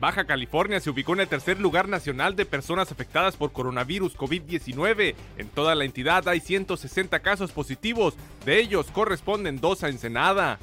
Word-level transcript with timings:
Baja 0.00 0.24
California 0.24 0.80
se 0.80 0.88
ubicó 0.88 1.12
en 1.12 1.20
el 1.20 1.28
tercer 1.28 1.60
lugar 1.60 1.86
nacional 1.86 2.34
de 2.34 2.46
personas 2.46 2.90
afectadas 2.90 3.36
por 3.36 3.52
coronavirus 3.52 4.16
COVID-19. 4.16 5.14
En 5.36 5.48
toda 5.50 5.74
la 5.74 5.84
entidad 5.84 6.26
hay 6.26 6.40
160 6.40 7.20
casos 7.20 7.52
positivos, 7.52 8.14
de 8.46 8.60
ellos 8.60 8.86
corresponden 8.90 9.60
dos 9.60 9.84
a 9.84 9.90
Ensenada. 9.90 10.58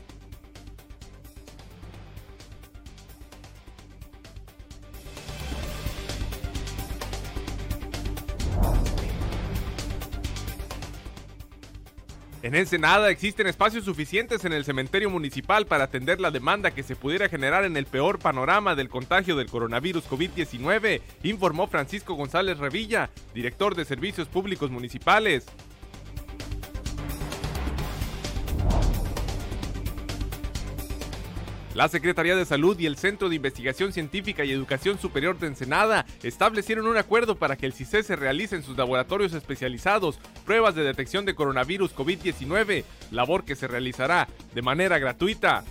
En 12.47 12.55
Ensenada 12.55 13.09
existen 13.09 13.45
espacios 13.45 13.83
suficientes 13.83 14.45
en 14.45 14.53
el 14.53 14.63
cementerio 14.63 15.09
municipal 15.09 15.65
para 15.65 15.83
atender 15.83 16.21
la 16.21 16.31
demanda 16.31 16.71
que 16.71 16.81
se 16.81 16.95
pudiera 16.95 17.27
generar 17.27 17.65
en 17.65 17.75
el 17.75 17.87
peor 17.87 18.19
panorama 18.19 18.73
del 18.73 18.87
contagio 18.87 19.35
del 19.35 19.49
coronavirus 19.49 20.09
COVID-19, 20.09 21.01
informó 21.23 21.67
Francisco 21.67 22.13
González 22.13 22.57
Revilla, 22.57 23.09
director 23.33 23.75
de 23.75 23.83
Servicios 23.83 24.29
Públicos 24.29 24.71
Municipales. 24.71 25.45
La 31.77 31.89
Secretaría 31.89 32.35
de 32.35 32.43
Salud 32.43 32.75
y 32.79 32.87
el 32.87 32.97
Centro 32.97 33.29
de 33.29 33.35
Investigación 33.35 33.93
Científica 33.93 34.43
y 34.43 34.51
Educación 34.51 34.97
Superior 34.97 35.37
de 35.37 35.45
Ensenada 35.45 36.07
establecieron 36.23 36.87
un 36.87 36.97
acuerdo 36.97 37.35
para 37.35 37.55
que 37.55 37.67
el 37.67 37.73
CICE 37.73 38.01
se 38.01 38.15
realice 38.15 38.55
en 38.55 38.63
sus 38.63 38.75
laboratorios 38.75 39.31
especializados 39.33 40.17
pruebas 40.43 40.73
de 40.73 40.81
detección 40.81 41.23
de 41.25 41.35
coronavirus 41.35 41.95
COVID-19, 41.95 42.83
labor 43.11 43.45
que 43.45 43.55
se 43.55 43.67
realizará 43.67 44.27
de 44.55 44.61
manera 44.63 44.97
gratuita. 44.97 45.63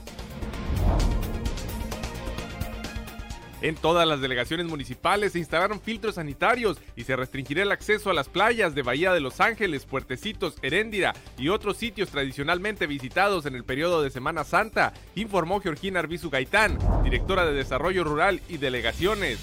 En 3.62 3.74
todas 3.74 4.06
las 4.06 4.20
delegaciones 4.20 4.66
municipales 4.66 5.32
se 5.32 5.38
instalaron 5.38 5.80
filtros 5.80 6.16
sanitarios 6.16 6.78
y 6.94 7.04
se 7.04 7.16
restringirá 7.16 7.62
el 7.62 7.72
acceso 7.72 8.10
a 8.10 8.14
las 8.14 8.28
playas 8.28 8.74
de 8.74 8.82
Bahía 8.82 9.12
de 9.14 9.20
Los 9.20 9.40
Ángeles, 9.40 9.86
Puertecitos, 9.86 10.56
Heréndira 10.60 11.14
y 11.38 11.48
otros 11.48 11.78
sitios 11.78 12.10
tradicionalmente 12.10 12.86
visitados 12.86 13.46
en 13.46 13.54
el 13.54 13.64
periodo 13.64 14.02
de 14.02 14.10
Semana 14.10 14.44
Santa, 14.44 14.92
informó 15.14 15.60
Georgina 15.60 16.00
Arbizu 16.00 16.28
Gaitán, 16.28 16.78
directora 17.02 17.46
de 17.46 17.54
Desarrollo 17.54 18.04
Rural 18.04 18.42
y 18.48 18.58
Delegaciones. 18.58 19.38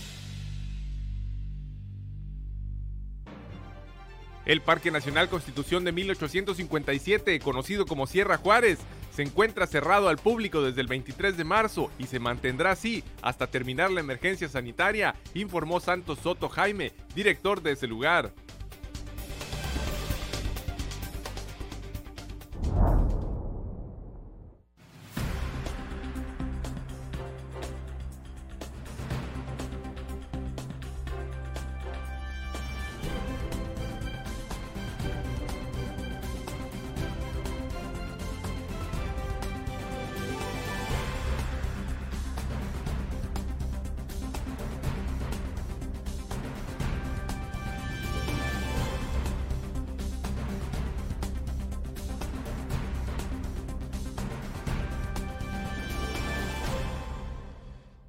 El 4.45 4.61
Parque 4.61 4.91
Nacional 4.91 5.29
Constitución 5.29 5.85
de 5.85 5.93
1857, 5.93 7.39
conocido 7.39 7.85
como 7.85 8.05
Sierra 8.05 8.37
Juárez, 8.37 8.77
se 9.15 9.21
encuentra 9.21 9.67
cerrado 9.67 10.09
al 10.09 10.17
público 10.17 10.61
desde 10.61 10.81
el 10.81 10.87
23 10.87 11.37
de 11.37 11.43
marzo 11.43 11.91
y 11.99 12.07
se 12.07 12.19
mantendrá 12.19 12.71
así 12.71 13.03
hasta 13.21 13.47
terminar 13.47 13.91
la 13.91 13.99
emergencia 13.99 14.49
sanitaria, 14.49 15.15
informó 15.33 15.79
Santos 15.79 16.19
Soto 16.19 16.49
Jaime, 16.49 16.91
director 17.15 17.61
de 17.61 17.73
ese 17.73 17.87
lugar. 17.87 18.33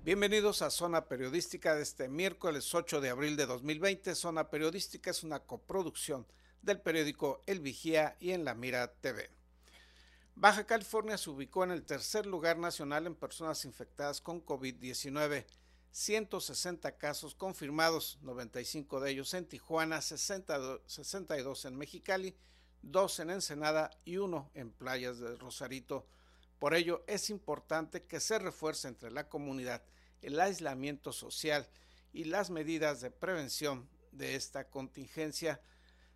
Bienvenidos 0.04 0.60
a 0.60 0.68
Zona 0.68 1.06
Periodística 1.06 1.74
de 1.74 1.80
este 1.82 2.08
miércoles 2.08 2.74
8 2.74 3.00
de 3.00 3.08
abril 3.08 3.36
de 3.36 3.46
2020. 3.46 4.14
Zona 4.14 4.50
Periodística 4.50 5.10
es 5.10 5.22
una 5.22 5.40
coproducción 5.40 6.26
del 6.60 6.78
periódico 6.78 7.40
El 7.46 7.60
Vigía 7.60 8.14
y 8.20 8.32
en 8.32 8.44
La 8.44 8.54
Mira 8.54 8.92
TV. 8.92 9.30
Baja 10.34 10.66
California 10.66 11.16
se 11.16 11.30
ubicó 11.30 11.64
en 11.64 11.70
el 11.70 11.86
tercer 11.86 12.26
lugar 12.26 12.58
nacional 12.58 13.06
en 13.06 13.14
personas 13.14 13.64
infectadas 13.64 14.20
con 14.20 14.44
COVID-19. 14.44 15.46
160 15.90 16.98
casos 16.98 17.34
confirmados, 17.34 18.18
95 18.20 19.00
de 19.00 19.10
ellos 19.10 19.32
en 19.32 19.46
Tijuana, 19.46 20.02
62 20.02 21.64
en 21.64 21.78
Mexicali, 21.78 22.36
2 22.82 23.20
en 23.20 23.30
Ensenada 23.30 23.90
y 24.04 24.18
1 24.18 24.50
en 24.52 24.70
Playas 24.70 25.18
de 25.18 25.34
Rosarito. 25.36 26.06
Por 26.58 26.74
ello 26.74 27.04
es 27.06 27.30
importante 27.30 28.02
que 28.04 28.20
se 28.20 28.38
refuerce 28.38 28.88
entre 28.88 29.10
la 29.10 29.30
comunidad 29.30 29.82
el 30.24 30.40
aislamiento 30.40 31.12
social 31.12 31.68
y 32.12 32.24
las 32.24 32.48
medidas 32.48 33.00
de 33.02 33.10
prevención 33.10 33.88
de 34.10 34.36
esta 34.36 34.68
contingencia. 34.68 35.60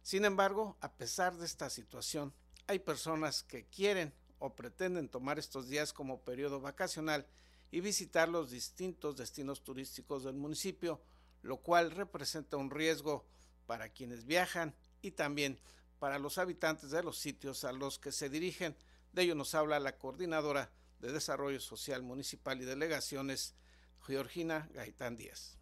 Sin 0.02 0.24
embargo, 0.24 0.78
a 0.80 0.92
pesar 0.92 1.36
de 1.36 1.44
esta 1.44 1.68
situación, 1.68 2.32
hay 2.66 2.78
personas 2.78 3.42
que 3.42 3.66
quieren 3.66 4.14
o 4.38 4.54
pretenden 4.54 5.08
tomar 5.08 5.38
estos 5.38 5.68
días 5.68 5.92
como 5.92 6.22
periodo 6.22 6.60
vacacional 6.60 7.26
y 7.70 7.80
visitar 7.80 8.30
los 8.30 8.50
distintos 8.50 9.16
destinos 9.16 9.62
turísticos 9.62 10.24
del 10.24 10.36
municipio, 10.36 11.02
lo 11.42 11.58
cual 11.58 11.90
representa 11.90 12.56
un 12.56 12.70
riesgo 12.70 13.26
para 13.66 13.90
quienes 13.90 14.24
viajan 14.24 14.74
y 15.02 15.10
también 15.10 15.58
para 15.98 16.18
los 16.18 16.38
habitantes 16.38 16.90
de 16.92 17.02
los 17.02 17.18
sitios 17.18 17.64
a 17.64 17.72
los 17.72 17.98
que 17.98 18.12
se 18.12 18.30
dirigen. 18.30 18.74
De 19.12 19.22
ello 19.22 19.34
nos 19.34 19.54
habla 19.54 19.80
la 19.80 19.98
coordinadora 19.98 20.70
de 21.00 21.12
Desarrollo 21.12 21.60
Social 21.60 22.02
Municipal 22.02 22.62
y 22.62 22.64
Delegaciones, 22.64 23.54
Georgina 24.08 24.68
Gaitán 24.72 25.16
Díaz. 25.16 25.58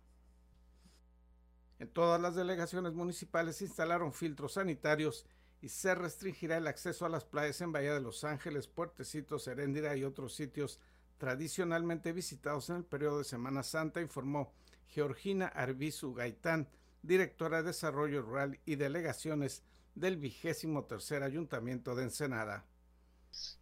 En 1.81 1.93
todas 1.93 2.21
las 2.21 2.37
delegaciones 2.37 2.93
municipales 2.95 3.57
se 3.57 3.65
instalaron 3.65 4.13
filtros 4.13 4.53
sanitarios 4.53 5.27
y 5.61 5.69
se 5.69 5.95
restringirá 5.95 6.57
el 6.57 6.69
acceso 6.69 7.05
a 7.05 7.09
las 7.09 7.25
playas 7.25 7.61
en 7.61 7.73
Bahía 7.73 7.93
de 7.93 8.01
Los 8.01 8.23
Ángeles, 8.23 8.69
Puertecitos, 8.69 9.49
Heréndira 9.49 9.97
y 9.97 10.05
otros 10.05 10.35
sitios 10.35 10.79
tradicionalmente 11.19 12.13
visitados 12.13 12.71
en 12.71 12.77
el 12.77 12.85
periodo 12.85 13.19
de 13.19 13.25
Semana 13.25 13.63
Santa, 13.63 14.01
informó 14.01 14.53
Georgina 14.89 15.49
Arbizu 15.49 16.15
Gaitán, 16.15 16.69
directora 17.03 17.59
de 17.59 17.69
Desarrollo 17.69 18.23
Rural 18.23 18.61
y 18.65 18.77
Delegaciones 18.77 19.63
del 19.95 20.19
vigésimo 20.19 20.85
tercer 20.85 21.23
Ayuntamiento 21.23 21.95
de 21.95 22.05
Ensenada. 22.05 22.65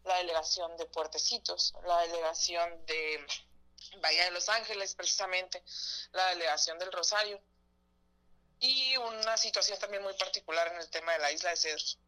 La 0.04 0.18
delegación 0.18 0.76
de 0.76 0.86
Puertecitos, 0.86 1.74
la 1.86 2.00
delegación 2.00 2.68
de 2.86 3.26
Bahía 4.00 4.24
de 4.24 4.30
Los 4.30 4.48
Ángeles, 4.48 4.94
precisamente, 4.94 5.62
la 6.12 6.28
delegación 6.30 6.78
del 6.78 6.92
Rosario, 6.92 7.40
y 8.60 8.96
una 8.96 9.36
situación 9.36 9.78
también 9.78 10.02
muy 10.02 10.14
particular 10.14 10.68
en 10.68 10.80
el 10.80 10.88
tema 10.88 11.12
de 11.12 11.18
la 11.18 11.32
isla 11.32 11.50
de 11.50 11.56
Cedros. 11.56 11.98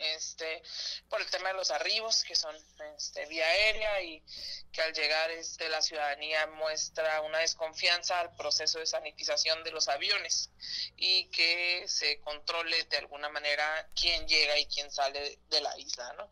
Este, 0.00 0.62
por 1.08 1.20
el 1.20 1.30
tema 1.30 1.48
de 1.48 1.54
los 1.54 1.70
arribos, 1.70 2.24
que 2.24 2.36
son 2.36 2.54
este, 2.96 3.24
vía 3.26 3.46
aérea 3.46 4.02
y 4.02 4.22
que 4.70 4.82
al 4.82 4.92
llegar 4.92 5.30
este, 5.30 5.68
la 5.70 5.80
ciudadanía 5.80 6.46
muestra 6.48 7.22
una 7.22 7.38
desconfianza 7.38 8.20
al 8.20 8.34
proceso 8.36 8.78
de 8.78 8.86
sanitización 8.86 9.64
de 9.64 9.70
los 9.70 9.88
aviones 9.88 10.50
y 10.96 11.26
que 11.30 11.84
se 11.88 12.20
controle 12.20 12.84
de 12.84 12.98
alguna 12.98 13.30
manera 13.30 13.88
quién 13.98 14.26
llega 14.28 14.58
y 14.58 14.66
quién 14.66 14.90
sale 14.90 15.38
de 15.48 15.60
la 15.60 15.78
isla. 15.78 16.12
¿no? 16.14 16.30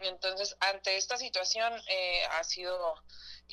Entonces, 0.00 0.56
ante 0.60 0.96
esta 0.96 1.16
situación 1.16 1.72
eh, 1.88 2.24
ha 2.32 2.44
sido 2.44 3.02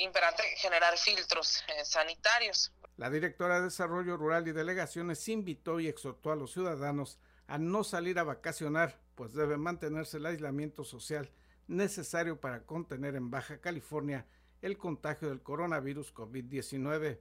imperante 0.02 0.44
generar 0.58 0.98
filtros 0.98 1.64
eh, 1.68 1.86
sanitarios. 1.86 2.72
La 2.98 3.10
directora 3.10 3.56
de 3.56 3.66
Desarrollo 3.66 4.18
Rural 4.18 4.48
y 4.48 4.52
Delegaciones 4.52 5.28
invitó 5.28 5.80
y 5.80 5.88
exhortó 5.88 6.32
a 6.32 6.36
los 6.36 6.52
ciudadanos 6.52 7.20
a 7.48 7.58
no 7.58 7.84
salir 7.84 8.20
a 8.20 8.24
vacacionar, 8.24 9.00
pues 9.16 9.34
debe 9.34 9.58
mantenerse 9.58 10.18
el 10.18 10.26
aislamiento 10.26 10.84
social 10.84 11.32
necesario 11.68 12.40
para 12.40 12.66
contener 12.66 13.16
en 13.16 13.32
Baja 13.32 13.60
California 13.62 14.26
el 14.62 14.78
contagio 14.78 15.30
del 15.30 15.42
coronavirus 15.42 16.14
COVID-19 16.14 17.20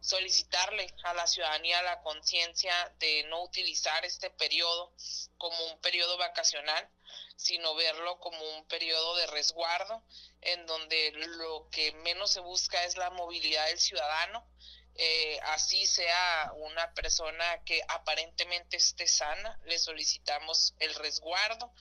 solicitarle 0.00 0.86
a 1.04 1.14
la 1.14 1.26
ciudadanía 1.26 1.82
la 1.82 2.02
conciencia 2.02 2.72
de 2.98 3.24
no 3.24 3.42
utilizar 3.42 4.04
este 4.04 4.30
periodo 4.30 4.92
como 5.38 5.56
un 5.72 5.80
periodo 5.80 6.18
vacacional, 6.18 6.88
sino 7.36 7.74
verlo 7.74 8.18
como 8.20 8.38
un 8.56 8.66
periodo 8.66 9.16
de 9.16 9.26
resguardo, 9.28 10.02
en 10.40 10.66
donde 10.66 11.12
lo 11.38 11.68
que 11.70 11.92
menos 11.92 12.32
se 12.32 12.40
busca 12.40 12.84
es 12.84 12.96
la 12.96 13.10
movilidad 13.10 13.66
del 13.66 13.78
ciudadano, 13.78 14.46
eh, 14.96 15.38
así 15.46 15.86
sea 15.86 16.52
una 16.56 16.92
persona 16.94 17.44
que 17.64 17.80
aparentemente 17.88 18.76
esté 18.76 19.06
sana, 19.06 19.58
le 19.64 19.78
solicitamos 19.78 20.74
el 20.78 20.94
resguardo 20.94 21.72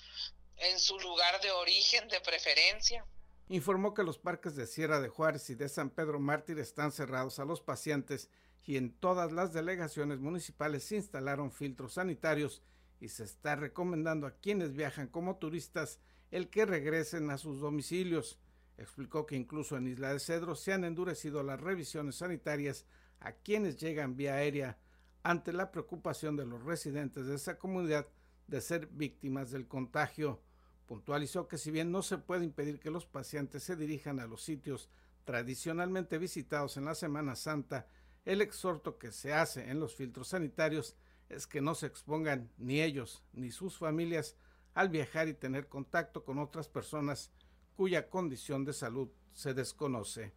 en 0.57 0.79
su 0.79 0.99
lugar 0.99 1.39
de 1.41 1.51
origen, 1.51 2.07
de 2.07 2.19
preferencia, 2.21 3.05
informó 3.49 3.93
que 3.93 4.03
los 4.03 4.17
parques 4.17 4.55
de 4.55 4.65
Sierra 4.65 4.99
de 4.99 5.09
Juárez 5.09 5.49
y 5.49 5.55
de 5.55 5.69
San 5.69 5.89
Pedro 5.89 6.19
Mártir 6.19 6.59
están 6.59 6.91
cerrados 6.91 7.39
a 7.39 7.45
los 7.45 7.61
pacientes 7.61 8.29
y 8.63 8.77
en 8.77 8.97
todas 8.97 9.31
las 9.31 9.53
delegaciones 9.53 10.19
municipales 10.19 10.85
se 10.85 10.95
instalaron 10.95 11.51
filtros 11.51 11.93
sanitarios 11.93 12.61
y 13.03 13.09
se 13.09 13.25
está 13.25 13.57
recomendando 13.57 14.25
a 14.25 14.31
quienes 14.31 14.71
viajan 14.71 15.09
como 15.09 15.35
turistas 15.35 15.99
el 16.31 16.49
que 16.49 16.65
regresen 16.65 17.31
a 17.31 17.37
sus 17.37 17.59
domicilios. 17.59 18.39
Explicó 18.77 19.25
que 19.25 19.35
incluso 19.35 19.75
en 19.75 19.87
Isla 19.87 20.13
de 20.13 20.21
Cedro 20.21 20.55
se 20.55 20.71
han 20.71 20.85
endurecido 20.85 21.43
las 21.43 21.59
revisiones 21.59 22.15
sanitarias 22.15 22.85
a 23.19 23.33
quienes 23.33 23.75
llegan 23.75 24.15
vía 24.15 24.35
aérea 24.35 24.77
ante 25.21 25.51
la 25.51 25.69
preocupación 25.69 26.37
de 26.37 26.45
los 26.45 26.63
residentes 26.63 27.25
de 27.25 27.35
esa 27.35 27.57
comunidad 27.57 28.07
de 28.47 28.61
ser 28.61 28.87
víctimas 28.87 29.51
del 29.51 29.67
contagio. 29.67 30.39
Puntualizó 30.85 31.49
que 31.49 31.57
si 31.57 31.71
bien 31.71 31.91
no 31.91 32.03
se 32.03 32.19
puede 32.19 32.45
impedir 32.45 32.79
que 32.79 32.89
los 32.89 33.05
pacientes 33.05 33.63
se 33.63 33.75
dirijan 33.75 34.21
a 34.21 34.27
los 34.27 34.43
sitios 34.43 34.89
tradicionalmente 35.25 36.17
visitados 36.17 36.77
en 36.77 36.85
la 36.85 36.95
Semana 36.95 37.35
Santa, 37.35 37.85
el 38.23 38.41
exhorto 38.41 38.97
que 38.97 39.11
se 39.11 39.33
hace 39.33 39.69
en 39.69 39.81
los 39.81 39.93
filtros 39.93 40.29
sanitarios 40.29 40.95
es 41.29 41.47
que 41.47 41.61
no 41.61 41.75
se 41.75 41.87
expongan 41.87 42.51
ni 42.57 42.81
ellos 42.81 43.23
ni 43.33 43.51
sus 43.51 43.77
familias 43.77 44.35
al 44.73 44.89
viajar 44.89 45.27
y 45.27 45.33
tener 45.33 45.67
contacto 45.67 46.23
con 46.23 46.39
otras 46.39 46.67
personas 46.67 47.31
cuya 47.75 48.09
condición 48.09 48.65
de 48.65 48.73
salud 48.73 49.09
se 49.33 49.53
desconoce. 49.53 50.33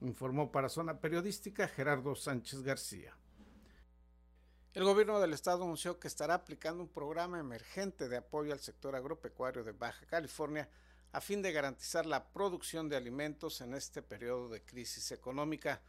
Informó 0.00 0.50
para 0.50 0.68
Zona 0.68 1.00
Periodística 1.00 1.68
Gerardo 1.68 2.14
Sánchez 2.14 2.62
García. 2.62 3.16
El 4.72 4.84
gobierno 4.84 5.20
del 5.20 5.32
estado 5.32 5.64
anunció 5.64 5.98
que 5.98 6.06
estará 6.06 6.34
aplicando 6.34 6.82
un 6.82 6.88
programa 6.88 7.40
emergente 7.40 8.08
de 8.08 8.18
apoyo 8.18 8.52
al 8.52 8.60
sector 8.60 8.94
agropecuario 8.94 9.64
de 9.64 9.72
Baja 9.72 10.06
California 10.06 10.68
a 11.12 11.20
fin 11.20 11.42
de 11.42 11.50
garantizar 11.50 12.06
la 12.06 12.32
producción 12.32 12.88
de 12.88 12.96
alimentos 12.96 13.60
en 13.62 13.74
este 13.74 14.00
periodo 14.00 14.48
de 14.48 14.62
crisis 14.62 15.10
económica. 15.10 15.82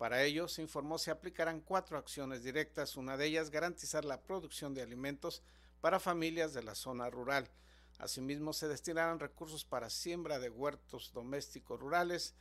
Para 0.00 0.22
ello, 0.22 0.48
se 0.48 0.62
informó 0.62 0.96
se 0.96 1.10
aplicarán 1.10 1.60
cuatro 1.60 1.98
acciones 1.98 2.42
directas, 2.42 2.96
una 2.96 3.18
de 3.18 3.26
ellas 3.26 3.50
garantizar 3.50 4.02
la 4.06 4.22
producción 4.22 4.72
de 4.72 4.80
alimentos 4.80 5.42
para 5.82 6.00
familias 6.00 6.54
de 6.54 6.62
la 6.62 6.74
zona 6.74 7.10
rural. 7.10 7.50
Asimismo, 7.98 8.54
se 8.54 8.66
destinarán 8.66 9.20
recursos 9.20 9.66
para 9.66 9.90
siembra 9.90 10.38
de 10.38 10.48
huertos 10.48 11.12
domésticos 11.12 11.78
rurales, 11.78 12.34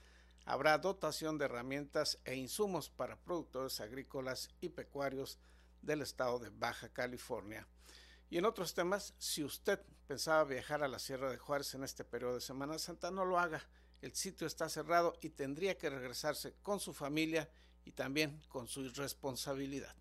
habrá 0.45 0.77
dotación 0.77 1.37
de 1.37 1.43
herramientas 1.43 2.17
e 2.23 2.33
insumos 2.35 2.89
para 2.89 3.17
productores 3.17 3.81
agrícolas 3.81 4.47
y 4.61 4.69
pecuarios 4.69 5.37
del 5.81 6.01
estado 6.01 6.39
de 6.39 6.51
Baja 6.51 6.87
California. 6.87 7.67
Y 8.29 8.37
en 8.37 8.45
otros 8.45 8.73
temas, 8.73 9.15
si 9.17 9.43
usted 9.43 9.81
pensaba 10.07 10.45
viajar 10.45 10.81
a 10.81 10.87
la 10.87 10.97
Sierra 10.97 11.29
de 11.29 11.37
Juárez 11.37 11.73
en 11.73 11.83
este 11.83 12.05
periodo 12.05 12.35
de 12.35 12.41
Semana 12.41 12.79
Santa, 12.79 13.11
no 13.11 13.25
lo 13.25 13.37
haga. 13.37 13.67
El 14.01 14.13
sitio 14.15 14.47
está 14.47 14.69
cerrado 14.69 15.17
y 15.21 15.29
tendría 15.29 15.77
que 15.77 15.89
regresarse 15.89 16.53
con 16.61 16.79
su 16.79 16.93
familia 16.93 17.49
y 17.85 17.91
también 17.91 18.39
con 18.49 18.67
su 18.67 18.81
irresponsabilidad. 18.81 19.93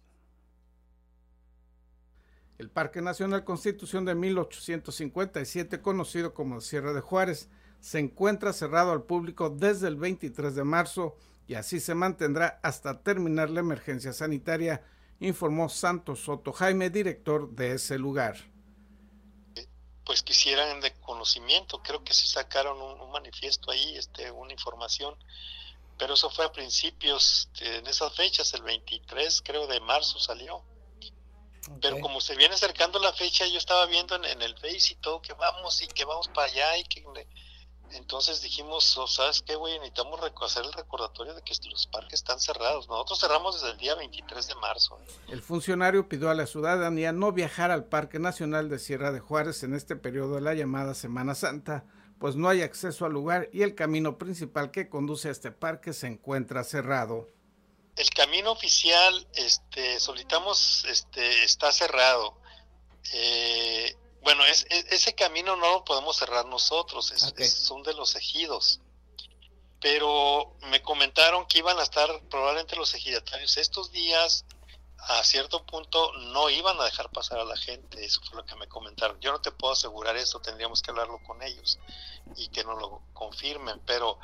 El 2.59 2.71
Parque 2.71 3.01
Nacional 3.01 3.45
Constitución 3.45 4.05
de 4.05 4.15
1857, 4.15 5.81
conocido 5.81 6.35
como 6.35 6.61
Sierra 6.61 6.93
de 6.93 7.01
Juárez, 7.01 7.49
se 7.81 8.01
encuentra 8.01 8.53
cerrado 8.53 8.91
al 8.91 9.05
público 9.05 9.51
desde 9.51 9.87
el 9.87 9.97
23 9.97 10.55
de 10.55 10.65
marzo 10.65 11.17
y 11.47 11.55
así 11.55 11.79
se 11.79 11.95
mantendrá 11.95 12.59
hasta 12.63 13.03
terminar 13.03 13.51
la 13.51 13.61
emergencia 13.61 14.13
sanitaria 14.13 14.83
informó 15.21 15.69
Santos 15.69 16.21
Soto 16.21 16.53
Jaime, 16.53 16.91
director 16.91 17.51
de 17.55 17.73
ese 17.73 17.99
lugar. 17.99 18.37
Pues 20.09 20.23
quisieran 20.23 20.81
de 20.81 20.95
conocimiento, 21.01 21.83
creo 21.83 22.03
que 22.03 22.15
sí 22.15 22.29
sacaron 22.29 22.81
un, 22.81 23.11
manifiesto 23.11 23.71
ahí, 23.71 23.95
este, 23.95 24.31
una 24.31 24.55
información, 24.55 25.15
pero 25.99 26.15
eso 26.15 26.31
fue 26.31 26.47
a 26.47 26.51
principios, 26.51 27.51
en 27.61 27.87
esas 27.87 28.15
fechas, 28.15 28.55
el 28.55 28.63
23 28.63 29.43
creo 29.43 29.67
de 29.67 29.81
marzo 29.81 30.19
salió. 30.19 30.65
Pero 31.83 32.01
como 32.01 32.23
se 32.23 32.37
viene 32.37 32.55
acercando 32.55 32.99
la 32.99 33.13
fecha, 33.13 33.47
yo 33.47 33.59
estaba 33.59 33.85
viendo 33.85 34.17
en, 34.17 34.25
en, 34.25 34.41
el 34.41 34.55
Face 34.55 34.95
y 34.95 34.95
todo 34.95 35.21
que 35.21 35.35
vamos 35.35 35.83
y 35.83 35.89
que 35.89 36.07
vamos 36.07 36.29
para 36.29 36.47
allá 36.47 36.79
y 36.79 36.85
que 36.85 37.05
entonces 37.93 38.43
dijimos, 38.43 38.97
oh, 38.99 39.07
¿sabes 39.07 39.43
qué, 39.43 39.55
güey? 39.55 39.75
Necesitamos 39.79 40.21
hacer 40.43 40.65
el 40.65 40.73
recordatorio 40.73 41.35
de 41.35 41.43
que 41.43 41.55
los 41.71 41.87
parques 41.87 42.15
están 42.15 42.41
cerrados. 42.41 42.89
Nosotros 42.89 43.21
cerramos 43.21 43.61
desde 43.61 43.73
el 43.73 43.79
día 43.79 43.95
23 43.95 44.47
de 44.49 44.55
marzo. 44.57 44.99
¿eh? 45.01 45.13
El 45.29 45.43
funcionario 45.43 46.09
pidió 46.09 46.31
a 46.31 46.35
la 46.35 46.47
ciudadanía 46.47 47.13
no 47.13 47.33
viajar 47.33 47.71
al 47.71 47.85
Parque 47.85 48.19
Nacional 48.19 48.69
de 48.69 48.79
Sierra 48.79 49.13
de 49.13 49.21
Juárez 49.21 49.63
en 49.63 49.75
este 49.75 49.97
periodo 49.97 50.37
de 50.37 50.41
la 50.41 50.55
llamada 50.55 50.95
Semana 50.95 51.35
Santa, 51.35 51.85
pues 52.19 52.37
no 52.37 52.49
hay 52.49 52.63
acceso 52.63 53.07
al 53.07 53.13
lugar 53.13 53.49
y 53.53 53.63
el 53.63 53.75
camino 53.75 54.19
principal 54.19 54.71
que 54.71 54.89
conduce 54.89 55.29
a 55.29 55.33
este 55.33 55.51
parque 55.53 55.93
se 55.93 56.09
encuentra 56.09 56.65
cerrado. 56.65 57.29
El 57.97 58.11
camino 58.11 58.53
oficial, 58.53 59.27
este, 59.35 59.99
solicitamos, 59.99 60.85
este, 60.85 61.45
está 61.45 61.73
cerrado. 61.73 62.39
Eh, 63.13 63.97
bueno, 64.29 64.45
es, 64.45 64.67
ese 64.69 65.15
camino 65.15 65.57
no 65.57 65.71
lo 65.71 65.85
podemos 65.87 66.19
cerrar 66.19 66.45
nosotros, 66.45 67.13
es, 67.13 67.51
son 67.51 67.83
de 67.83 67.95
los 67.95 68.15
ejidos. 68.15 68.79
Pero 69.81 70.55
me 70.65 70.83
comentaron 70.83 71.47
que 71.47 71.61
iban 71.61 71.79
a 71.79 71.83
estar 71.83 72.11
probablemente 72.29 72.77
los 72.77 72.93
ejidatarios 72.93 73.57
estos 73.57 73.91
días, 73.91 74.45
a 74.99 75.25
cierto 75.25 75.65
punto 75.65 76.13
no 76.13 76.51
iban 76.51 76.79
a 76.79 76.85
dejar 76.85 77.11
pasar 77.11 77.39
a 77.39 77.45
la 77.45 77.57
gente, 77.57 78.05
eso 78.05 78.21
fue 78.21 78.37
lo 78.37 78.45
que 78.45 78.55
me 78.57 78.69
comentaron. 78.69 79.19
Yo 79.19 79.33
no 79.33 79.41
te 79.41 79.51
puedo 79.51 79.73
asegurar 79.73 80.15
eso, 80.19 80.41
tendríamos 80.41 80.83
que 80.83 80.91
hablarlo 80.91 81.23
con 81.27 81.43
ellos 81.43 81.79
y 82.37 82.49
que 82.49 82.65
nos 82.65 82.79
lo 82.79 83.01
confirmen, 83.15 83.81
pero 83.87 84.19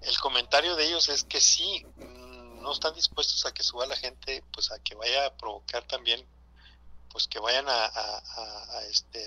el 0.00 0.18
comentario 0.20 0.74
de 0.74 0.86
ellos 0.86 1.10
es 1.10 1.24
que 1.24 1.38
sí, 1.38 1.84
mm, 1.96 2.62
no 2.62 2.72
están 2.72 2.94
dispuestos 2.94 3.44
a 3.44 3.52
que 3.52 3.62
suba 3.62 3.84
la 3.84 3.96
gente, 3.96 4.42
pues 4.54 4.72
a 4.72 4.78
que 4.78 4.94
vaya 4.94 5.26
a 5.26 5.36
provocar 5.36 5.86
también 5.86 6.26
pues 7.12 7.26
que 7.26 7.38
vayan 7.38 7.66
a, 7.68 7.86
a, 7.86 8.82
este, 8.90 9.22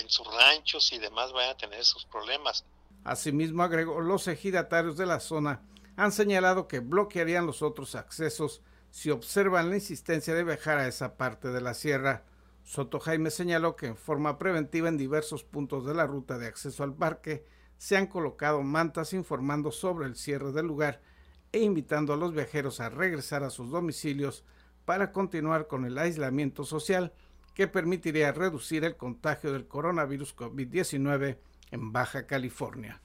en 0.00 0.08
sus 0.08 0.26
ranchos 0.26 0.92
y 0.92 0.98
demás 0.98 1.32
vayan 1.32 1.50
a 1.50 1.56
tener 1.56 1.80
esos 1.80 2.04
problemas. 2.06 2.64
Asimismo, 3.04 3.62
agregó, 3.62 4.00
los 4.00 4.28
ejidatarios 4.28 4.96
de 4.96 5.06
la 5.06 5.20
zona 5.20 5.62
han 5.96 6.12
señalado 6.12 6.68
que 6.68 6.80
bloquearían 6.80 7.46
los 7.46 7.62
otros 7.62 7.94
accesos 7.94 8.62
si 8.90 9.10
observan 9.10 9.70
la 9.70 9.76
insistencia 9.76 10.34
de 10.34 10.44
viajar 10.44 10.78
a 10.78 10.88
esa 10.88 11.16
parte 11.16 11.48
de 11.48 11.60
la 11.60 11.74
sierra. 11.74 12.24
Soto 12.64 13.00
Jaime 13.00 13.30
señaló 13.30 13.76
que 13.76 13.86
en 13.86 13.96
forma 13.96 14.38
preventiva 14.38 14.88
en 14.88 14.98
diversos 14.98 15.42
puntos 15.44 15.86
de 15.86 15.94
la 15.94 16.06
ruta 16.06 16.38
de 16.38 16.46
acceso 16.46 16.84
al 16.84 16.94
parque 16.94 17.46
se 17.78 17.96
han 17.96 18.06
colocado 18.06 18.62
mantas 18.62 19.12
informando 19.12 19.72
sobre 19.72 20.06
el 20.06 20.16
cierre 20.16 20.52
del 20.52 20.66
lugar 20.66 21.00
e 21.52 21.60
invitando 21.60 22.12
a 22.12 22.16
los 22.16 22.34
viajeros 22.34 22.80
a 22.80 22.90
regresar 22.90 23.42
a 23.42 23.50
sus 23.50 23.70
domicilios 23.70 24.44
para 24.88 25.12
continuar 25.12 25.66
con 25.66 25.84
el 25.84 25.98
aislamiento 25.98 26.64
social 26.64 27.12
que 27.52 27.68
permitiría 27.68 28.32
reducir 28.32 28.86
el 28.86 28.96
contagio 28.96 29.52
del 29.52 29.68
coronavirus 29.68 30.34
COVID-19 30.34 31.36
en 31.70 31.92
Baja 31.92 32.26
California. 32.26 33.02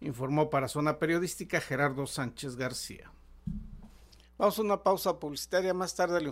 Informó 0.00 0.50
para 0.50 0.68
Zona 0.68 1.00
Periodística 1.00 1.60
Gerardo 1.60 2.06
Sánchez 2.06 2.54
García. 2.54 3.10
Vamos 4.38 4.56
a 4.56 4.62
una 4.62 4.84
pausa 4.84 5.18
publicitaria. 5.18 5.74
Más 5.74 5.96
tarde 5.96 6.20
le 6.20 6.30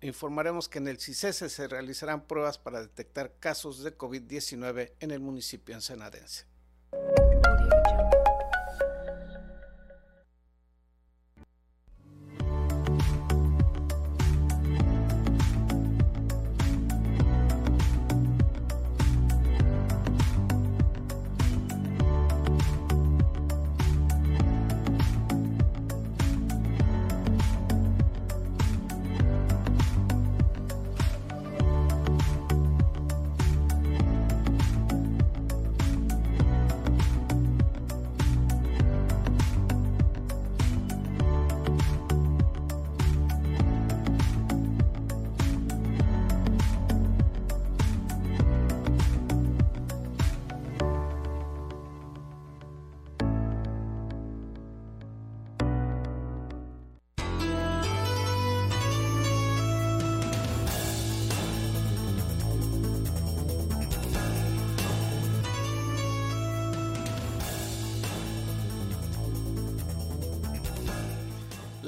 informaremos 0.00 0.68
que 0.68 0.78
en 0.78 0.88
el 0.88 0.98
CICESE 0.98 1.48
se 1.48 1.68
realizarán 1.68 2.26
pruebas 2.26 2.58
para 2.58 2.80
detectar 2.80 3.34
casos 3.38 3.84
de 3.84 3.96
COVID-19 3.96 4.94
en 4.98 5.12
el 5.12 5.20
municipio 5.20 5.72
ensenadense. 5.72 6.46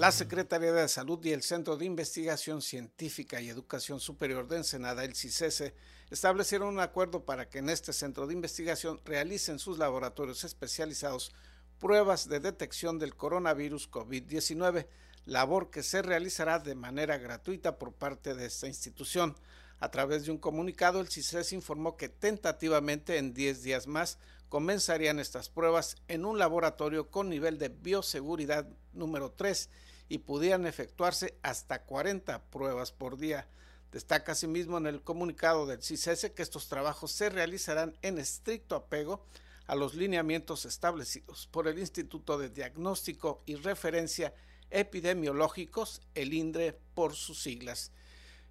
La 0.05 0.13
Secretaría 0.13 0.71
de 0.71 0.87
Salud 0.87 1.19
y 1.25 1.33
el 1.33 1.43
Centro 1.43 1.79
de 1.79 1.87
Investigación 1.87 2.61
Científica 2.61 3.41
y 3.41 3.49
Educación 3.49 4.01
Superior 4.01 4.47
de 4.47 4.59
Ensenada, 4.59 5.03
el 5.03 5.17
CICESE, 5.17 5.75
establecieron 6.11 6.69
un 6.69 6.81
acuerdo 6.81 7.25
para 7.25 7.49
que 7.49 7.61
en 7.61 7.71
este 7.71 7.95
centro 7.95 8.27
de 8.27 8.35
investigación 8.35 9.01
realicen 9.07 9.59
sus 9.59 9.79
laboratorios 9.79 10.45
especializados 10.45 11.33
pruebas 11.79 12.29
de 12.29 12.41
detección 12.41 12.99
del 12.99 13.17
coronavirus 13.17 13.91
COVID-19, 13.91 14.89
labor 15.25 15.71
que 15.71 15.83
se 15.83 16.03
realizará 16.03 16.59
de 16.59 16.75
manera 16.75 17.17
gratuita 17.17 17.79
por 17.79 17.95
parte 17.95 18.35
de 18.35 18.45
esta 18.45 18.67
institución. 18.67 19.35
A 19.81 19.91
través 19.91 20.27
de 20.27 20.33
un 20.33 20.39
comunicado, 20.39 21.01
el 21.01 21.09
CICESE 21.09 21.55
informó 21.55 21.97
que 21.97 22.11
tentativamente 22.11 23.17
en 23.17 23.33
10 23.33 23.63
días 23.63 23.87
más 23.87 24.19
comenzarían 24.51 25.19
estas 25.19 25.49
pruebas 25.49 25.97
en 26.09 26.27
un 26.27 26.39
laboratorio 26.39 27.11
con 27.11 27.31
nivel 27.31 27.57
de 27.57 27.71
bioseguridad 27.71 28.69
número 28.93 29.33
3 29.33 29.71
y 30.15 30.19
pudieran 30.19 30.65
efectuarse 30.65 31.37
hasta 31.43 31.83
40 31.83 32.45
pruebas 32.45 32.93
por 32.93 33.19
día. 33.19 33.49
Destaca 33.91 34.31
asimismo 34.31 34.79
en 34.79 34.87
el 34.87 35.03
comunicado 35.03 35.67
del 35.67 35.83
CICESE 35.83 36.33
que 36.35 36.43
estos 36.45 36.69
trabajos 36.69 37.11
se 37.11 37.31
realizarán 37.31 37.99
en 38.01 38.19
estricto 38.19 38.77
apego 38.77 39.27
a 39.67 39.75
los 39.75 39.95
lineamientos 39.95 40.67
establecidos 40.67 41.49
por 41.49 41.67
el 41.67 41.81
Instituto 41.81 42.39
de 42.39 42.49
Diagnóstico 42.49 43.43
y 43.45 43.57
Referencia 43.57 44.33
Epidemiológicos, 44.71 46.01
el 46.15 46.33
INDRE 46.33 46.79
por 46.95 47.17
sus 47.17 47.43
siglas. 47.43 47.91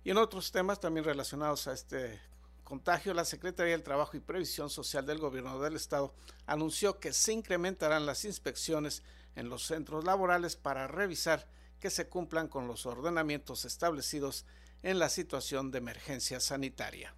Y 0.04 0.12
en 0.12 0.18
otros 0.18 0.52
temas 0.52 0.82
también 0.82 1.06
relacionados 1.06 1.68
a 1.70 1.74
este 1.74 2.20
contagio, 2.66 3.14
la 3.14 3.24
Secretaría 3.24 3.72
del 3.72 3.84
Trabajo 3.84 4.18
y 4.18 4.20
Previsión 4.20 4.70
Social 4.70 5.06
del 5.06 5.20
Gobierno 5.20 5.62
del 5.62 5.78
Estado 5.78 6.14
anunció 6.46 7.00
que 7.00 7.14
se 7.14 7.32
incrementarán 7.32 8.06
las 8.06 8.26
inspecciones 8.26 9.02
en 9.36 9.50
los 9.50 9.64
centros 9.66 10.06
laborales 10.06 10.56
para 10.56 10.88
revisar 10.88 11.48
que 11.80 11.90
se 11.90 12.08
cumplan 12.08 12.48
con 12.48 12.68
los 12.68 12.86
ordenamientos 12.86 13.66
establecidos 13.66 14.46
en 14.84 15.00
la 15.00 15.10
situación 15.10 15.72
de 15.72 15.80
emergencia 15.80 16.40
sanitaria. 16.40 17.14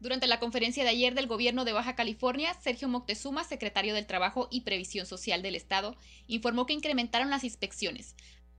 Durante 0.00 0.28
la 0.28 0.38
conferencia 0.38 0.84
de 0.84 0.90
ayer 0.90 1.14
del 1.14 1.26
gobierno 1.26 1.64
de 1.64 1.72
Baja 1.72 1.96
California, 1.96 2.54
Sergio 2.62 2.88
Moctezuma, 2.88 3.42
secretario 3.42 3.94
del 3.94 4.06
Trabajo 4.06 4.46
y 4.50 4.60
Previsión 4.60 5.06
Social 5.06 5.42
del 5.42 5.56
Estado, 5.56 5.96
informó 6.28 6.66
que 6.66 6.72
incrementaron 6.72 7.30
las 7.30 7.42
inspecciones, 7.42 8.14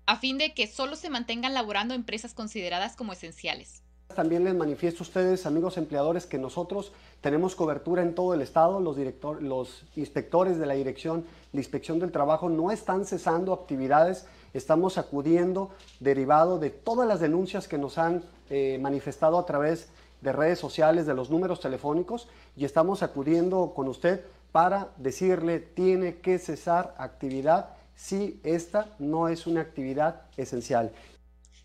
a 0.06 0.18
fin 0.18 0.38
de 0.38 0.54
que 0.54 0.68
solo 0.68 0.98
se 0.98 1.10
mantengan 1.10 1.54
laborando 1.54 1.94
empresas 1.94 2.34
consideradas 2.34 2.98
como 2.98 3.14
esenciales. 3.14 3.84
También 4.16 4.44
les 4.44 4.56
manifiesto 4.56 5.04
a 5.04 5.08
ustedes, 5.08 5.46
amigos 5.46 5.78
empleadores, 5.78 6.26
que 6.26 6.40
nosotros 6.40 6.92
tenemos 7.22 7.56
cobertura 7.56 8.02
en 8.02 8.16
todo 8.16 8.34
el 8.34 8.42
estado. 8.42 8.80
Los, 8.80 8.98
los 9.40 9.86
inspectores 9.96 10.58
de 10.58 10.66
la 10.66 10.74
Dirección 10.74 11.26
de 11.54 11.60
Inspección 11.60 12.00
del 12.00 12.12
Trabajo 12.12 12.50
no 12.50 12.72
están 12.72 13.06
cesando 13.06 13.54
actividades. 13.54 14.26
Estamos 14.54 14.98
acudiendo 14.98 15.70
derivado 16.00 16.58
de 16.58 16.72
todas 16.72 17.08
las 17.08 17.20
denuncias 17.20 17.68
que 17.68 17.78
nos 17.78 18.00
han 18.00 18.24
eh, 18.50 18.80
manifestado 18.82 19.38
a 19.38 19.46
través 19.46 19.90
de 20.22 20.34
redes 20.34 20.58
sociales, 20.58 21.06
de 21.06 21.14
los 21.14 21.30
números 21.30 21.60
telefónicos, 21.60 22.28
y 22.58 22.66
estamos 22.66 23.04
acudiendo 23.04 23.74
con 23.76 23.88
usted 23.88 24.26
para 24.52 24.90
decirle 24.98 25.60
tiene 25.60 26.18
que 26.18 26.40
cesar 26.40 26.96
actividad 26.98 27.70
si 27.96 28.40
esta 28.44 28.88
no 28.98 29.28
es 29.28 29.46
una 29.46 29.62
actividad 29.62 30.24
esencial. 30.36 30.92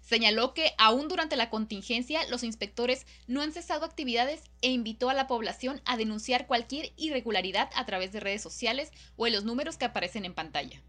Señaló 0.05 0.53
que 0.53 0.75
aún 0.77 1.09
durante 1.09 1.35
la 1.35 1.49
contingencia 1.49 2.29
los 2.29 2.43
inspectores 2.43 3.07
no 3.27 3.41
han 3.41 3.53
cesado 3.53 3.87
actividades 3.87 4.43
e 4.61 4.71
invitó 4.71 5.09
a 5.09 5.15
la 5.15 5.27
población 5.27 5.81
a 5.87 5.97
denunciar 5.97 6.47
cualquier 6.47 6.93
irregularidad 6.97 7.71
a 7.75 7.87
través 7.87 8.13
de 8.13 8.21
redes 8.21 8.43
sociales 8.43 8.93
o 9.17 9.27
en 9.27 9.33
los 9.33 9.45
números 9.45 9.79
que 9.79 9.87
aparecen 9.87 10.27
en 10.27 10.35
pantalla. 10.35 10.83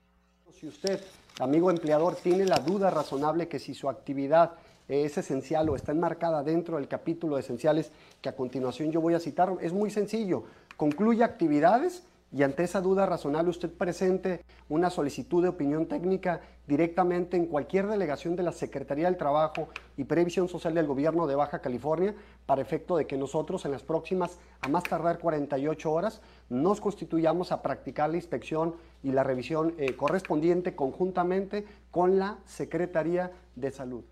Si 0.60 0.67
usted, 0.67 1.00
amigo 1.39 1.70
empleador, 1.70 2.15
tiene 2.15 2.46
la 2.46 2.58
duda 2.58 2.89
razonable 2.89 3.48
que 3.48 3.60
si 3.60 3.75
su 3.75 3.89
actividad 3.89 4.53
es 4.88 5.17
esencial 5.17 5.67
o 5.70 5.75
está 5.75 5.91
enmarcada 5.91 6.41
dentro 6.41 6.77
del 6.77 6.88
capítulo 6.88 7.36
de 7.36 7.41
esenciales 7.41 7.91
que 8.22 8.29
a 8.29 8.36
continuación 8.36 8.91
yo 8.91 9.01
voy 9.01 9.13
a 9.13 9.20
citar, 9.20 9.53
es 9.62 9.72
muy 9.74 9.91
sencillo 9.91 10.46
concluye 10.78 11.24
actividades 11.24 12.04
y 12.32 12.44
ante 12.44 12.64
esa 12.64 12.82
duda 12.82 13.06
razonable 13.06 13.50
usted 13.50 13.72
presente 13.72 14.44
una 14.70 14.90
solicitud 14.90 15.42
de 15.42 15.50
opinión 15.50 15.88
técnica 15.88 16.42
directamente 16.68 17.38
en 17.38 17.46
cualquier 17.46 17.88
delegación 17.88 18.36
de 18.36 18.44
la 18.44 18.52
Secretaría 18.52 19.06
del 19.06 19.18
Trabajo 19.18 19.70
y 19.96 20.04
Previsión 20.04 20.50
Social 20.50 20.74
del 20.74 20.88
Gobierno 20.88 21.26
de 21.26 21.36
Baja 21.36 21.60
California 21.60 22.14
para 22.46 22.62
efecto 22.62 22.98
de 22.98 23.08
que 23.08 23.18
nosotros 23.18 23.64
en 23.66 23.72
las 23.72 23.84
próximas, 23.84 24.40
a 24.62 24.68
más 24.68 24.84
tardar 24.84 25.20
48 25.20 25.92
horas, 25.92 26.22
nos 26.50 26.82
constituyamos 26.82 27.52
a 27.52 27.62
practicar 27.62 28.10
la 28.10 28.18
inspección 28.18 28.76
y 29.04 29.12
la 29.14 29.24
revisión 29.24 29.74
eh, 29.78 29.96
correspondiente 29.96 30.76
conjuntamente 30.76 31.66
con 31.92 32.20
la 32.20 32.40
Secretaría 32.46 33.32
de 33.56 33.72
Salud. 33.72 34.04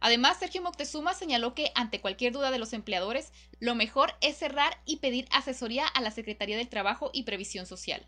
Además, 0.00 0.38
Sergio 0.38 0.62
Moctezuma 0.62 1.14
señaló 1.14 1.54
que 1.54 1.72
ante 1.74 2.00
cualquier 2.00 2.32
duda 2.32 2.50
de 2.50 2.58
los 2.58 2.72
empleadores, 2.72 3.32
lo 3.58 3.74
mejor 3.74 4.12
es 4.20 4.36
cerrar 4.36 4.80
y 4.84 4.98
pedir 4.98 5.26
asesoría 5.30 5.86
a 5.86 6.00
la 6.00 6.10
Secretaría 6.10 6.56
del 6.56 6.68
Trabajo 6.68 7.10
y 7.12 7.24
Previsión 7.24 7.66
Social. 7.66 8.06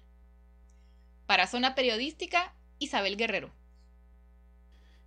Para 1.26 1.46
Zona 1.46 1.74
Periodística, 1.74 2.54
Isabel 2.78 3.16
Guerrero. 3.16 3.52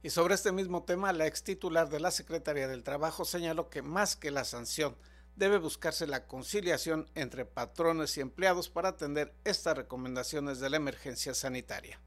Y 0.01 0.09
sobre 0.09 0.35
este 0.35 0.51
mismo 0.51 0.83
tema, 0.83 1.13
la 1.13 1.27
ex 1.27 1.43
titular 1.43 1.89
de 1.89 2.01
la 2.01 2.11
Secretaría 2.11 2.67
del 2.67 2.83
Trabajo 2.83 3.23
señaló 3.23 3.69
que 3.69 3.81
más 3.81 4.17
que 4.17 4.31
la 4.31 4.43
sanción, 4.43 4.97
debe 5.35 5.57
buscarse 5.57 6.05
la 6.05 6.27
conciliación 6.27 7.09
entre 7.15 7.45
patrones 7.45 8.17
y 8.17 8.21
empleados 8.21 8.69
para 8.69 8.89
atender 8.89 9.33
estas 9.45 9.77
recomendaciones 9.77 10.59
de 10.59 10.69
la 10.69 10.77
emergencia 10.77 11.33
sanitaria. 11.33 11.99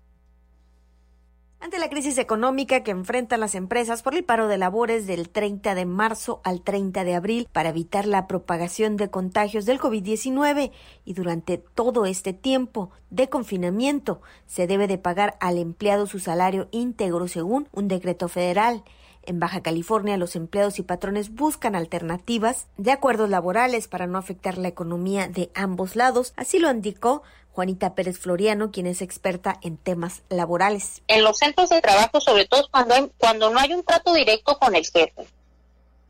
Ante 1.58 1.78
la 1.78 1.88
crisis 1.88 2.18
económica 2.18 2.82
que 2.82 2.90
enfrentan 2.90 3.40
las 3.40 3.54
empresas 3.54 4.02
por 4.02 4.14
el 4.14 4.24
paro 4.24 4.46
de 4.46 4.58
labores 4.58 5.06
del 5.06 5.30
30 5.30 5.74
de 5.74 5.86
marzo 5.86 6.40
al 6.44 6.60
30 6.60 7.02
de 7.02 7.14
abril 7.14 7.48
para 7.50 7.70
evitar 7.70 8.06
la 8.06 8.26
propagación 8.26 8.96
de 8.96 9.10
contagios 9.10 9.64
del 9.64 9.80
COVID-19 9.80 10.70
y 11.04 11.14
durante 11.14 11.58
todo 11.58 12.04
este 12.04 12.34
tiempo 12.34 12.90
de 13.10 13.28
confinamiento 13.28 14.20
se 14.46 14.66
debe 14.66 14.86
de 14.86 14.98
pagar 14.98 15.36
al 15.40 15.56
empleado 15.56 16.06
su 16.06 16.20
salario 16.20 16.68
íntegro 16.72 17.26
según 17.26 17.68
un 17.72 17.88
decreto 17.88 18.28
federal. 18.28 18.84
En 19.22 19.40
Baja 19.40 19.60
California, 19.60 20.16
los 20.18 20.36
empleados 20.36 20.78
y 20.78 20.82
patrones 20.82 21.34
buscan 21.34 21.74
alternativas 21.74 22.68
de 22.76 22.92
acuerdos 22.92 23.28
laborales 23.28 23.88
para 23.88 24.06
no 24.06 24.18
afectar 24.18 24.56
la 24.56 24.68
economía 24.68 25.26
de 25.26 25.50
ambos 25.54 25.96
lados. 25.96 26.32
Así 26.36 26.60
lo 26.60 26.70
indicó 26.70 27.24
Juanita 27.56 27.94
Pérez 27.94 28.18
Floriano, 28.18 28.70
quien 28.70 28.86
es 28.86 29.00
experta 29.00 29.58
en 29.62 29.78
temas 29.78 30.22
laborales. 30.28 31.00
En 31.08 31.24
los 31.24 31.38
centros 31.38 31.70
de 31.70 31.80
trabajo, 31.80 32.20
sobre 32.20 32.44
todo 32.44 32.68
cuando, 32.70 33.50
no 33.50 33.58
hay 33.58 33.72
un 33.72 33.82
trato 33.82 34.12
directo 34.12 34.58
con 34.58 34.76
el 34.76 34.84
jefe 34.84 35.26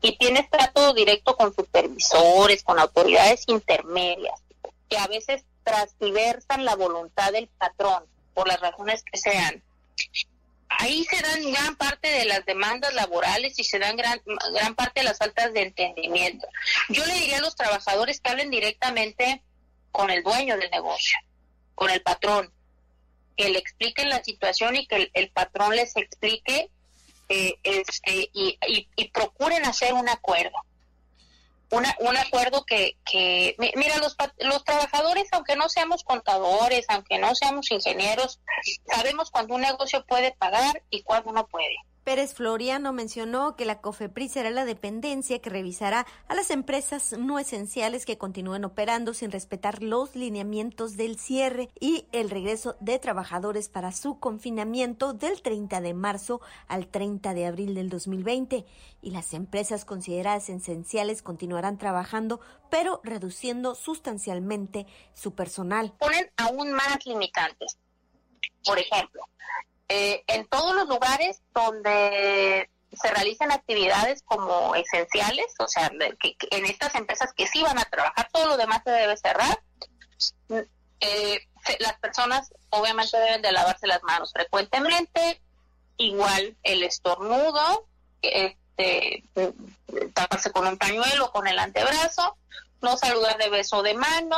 y 0.01 0.17
tienes 0.17 0.49
trato 0.49 0.93
directo 0.93 1.37
con 1.37 1.55
supervisores, 1.55 2.63
con 2.63 2.77
autoridades 2.79 3.45
intermedias, 3.47 4.37
que 4.89 4.97
a 4.97 5.07
veces 5.07 5.45
transversan 5.63 6.65
la 6.65 6.75
voluntad 6.75 7.31
del 7.31 7.47
patrón 7.47 8.03
por 8.33 8.49
las 8.49 8.59
razones 8.59 9.03
que 9.09 9.17
sean. 9.17 9.63
Ahí 10.67 11.05
se 11.05 11.21
dan 11.21 11.49
gran 11.49 11.77
parte 11.77 12.09
de 12.09 12.25
las 12.25 12.45
demandas 12.45 12.93
laborales 12.93 13.57
y 13.57 13.63
se 13.63 13.79
dan 13.79 13.95
gran, 13.95 14.21
gran 14.53 14.75
parte 14.75 14.99
de 14.99 15.05
las 15.05 15.17
faltas 15.17 15.53
de 15.53 15.61
entendimiento. 15.61 16.45
Yo 16.89 17.05
le 17.05 17.13
diría 17.13 17.37
a 17.37 17.41
los 17.41 17.55
trabajadores 17.55 18.19
que 18.19 18.31
hablen 18.31 18.49
directamente 18.49 19.41
con 19.93 20.09
el 20.09 20.23
dueño 20.23 20.57
del 20.57 20.69
negocio 20.71 21.17
con 21.77 21.91
el 21.91 22.01
patrón, 22.01 22.51
que 23.37 23.49
le 23.49 23.59
expliquen 23.59 24.09
la 24.09 24.23
situación 24.23 24.75
y 24.75 24.87
que 24.87 25.11
el, 25.13 25.29
patrón 25.29 25.75
les 25.75 25.95
explique 25.95 26.71
eh, 27.29 27.53
este, 27.61 28.31
y, 28.33 28.57
y, 28.95 29.07
procuren 29.09 29.63
hacer 29.63 29.93
un 29.93 30.09
acuerdo. 30.09 30.57
Una, 31.69 31.95
un 31.99 32.17
acuerdo 32.17 32.65
que, 32.65 32.97
que 33.05 33.55
mira, 33.59 33.97
los, 33.97 34.15
los 34.39 34.63
trabajadores, 34.63 35.27
aunque 35.33 35.55
no 35.55 35.69
seamos 35.69 36.03
contadores, 36.03 36.85
aunque 36.89 37.19
no 37.19 37.35
seamos 37.35 37.69
ingenieros, 37.69 38.39
sabemos 38.87 39.29
cuando 39.29 39.53
un 39.53 39.61
negocio 39.61 40.03
puede 40.05 40.31
pagar 40.31 40.81
y 40.89 41.03
cuando 41.03 41.31
no 41.31 41.45
puede. 41.45 41.75
Pérez 42.07 42.35
Floriano 42.35 42.93
mencionó 42.93 43.57
que 43.57 43.65
la 43.65 43.81
COFEPRIS 43.81 44.31
será 44.31 44.49
la 44.49 44.63
dependencia 44.63 45.39
que 45.39 45.49
revisará 45.49 46.07
a 46.29 46.35
las 46.35 46.51
empresas 46.51 47.11
no 47.19 47.37
esenciales 47.37 48.05
que 48.05 48.17
continúen 48.17 48.63
operando 48.63 49.13
sin 49.13 49.29
respetar 49.29 49.83
los 49.83 50.15
lineamientos 50.15 50.95
del 50.95 51.19
cierre 51.19 51.67
y 51.81 52.07
el 52.13 52.29
regreso 52.29 52.77
de 52.79 52.97
trabajadores 52.97 53.67
para 53.67 53.91
su 53.91 54.19
confinamiento 54.21 55.11
del 55.11 55.41
30 55.41 55.81
de 55.81 55.93
marzo 55.93 56.39
al 56.69 56.87
30 56.87 57.33
de 57.33 57.45
abril 57.45 57.75
del 57.75 57.89
2020. 57.89 58.65
Y 59.01 59.11
las 59.11 59.33
empresas 59.33 59.83
consideradas 59.83 60.47
esenciales 60.47 61.21
continuarán 61.21 61.77
trabajando, 61.77 62.39
pero 62.69 63.01
reduciendo 63.03 63.75
sustancialmente 63.75 64.87
su 65.13 65.35
personal. 65.35 65.91
Ponen 65.99 66.31
aún 66.37 66.71
más 66.71 67.05
limitantes. 67.05 67.77
Por 68.63 68.79
ejemplo, 68.79 69.23
eh, 69.89 70.23
en 70.27 70.45
todos 70.47 70.75
los 70.75 70.87
lugares 70.87 71.41
donde 71.53 72.69
se 72.91 73.09
realizan 73.11 73.51
actividades 73.51 74.21
como 74.23 74.75
esenciales, 74.75 75.53
o 75.59 75.67
sea, 75.67 75.91
que, 76.19 76.35
en 76.51 76.65
estas 76.65 76.95
empresas 76.95 77.33
que 77.33 77.47
sí 77.47 77.61
van 77.61 77.77
a 77.77 77.85
trabajar, 77.85 78.29
todo 78.31 78.47
lo 78.47 78.57
demás 78.57 78.81
se 78.83 78.91
debe 78.91 79.17
cerrar. 79.17 79.59
Eh, 80.99 81.39
las 81.79 81.99
personas 81.99 82.51
obviamente 82.69 83.17
deben 83.17 83.41
de 83.41 83.51
lavarse 83.51 83.87
las 83.87 84.01
manos 84.03 84.31
frecuentemente, 84.31 85.41
igual 85.97 86.55
el 86.63 86.83
estornudo, 86.83 87.87
este, 88.21 89.23
taparse 90.13 90.51
con 90.51 90.67
un 90.67 90.77
pañuelo, 90.77 91.31
con 91.31 91.47
el 91.47 91.59
antebrazo, 91.59 92.37
no 92.81 92.97
saludar 92.97 93.37
de 93.37 93.49
beso 93.49 93.83
de 93.83 93.93
mano 93.93 94.37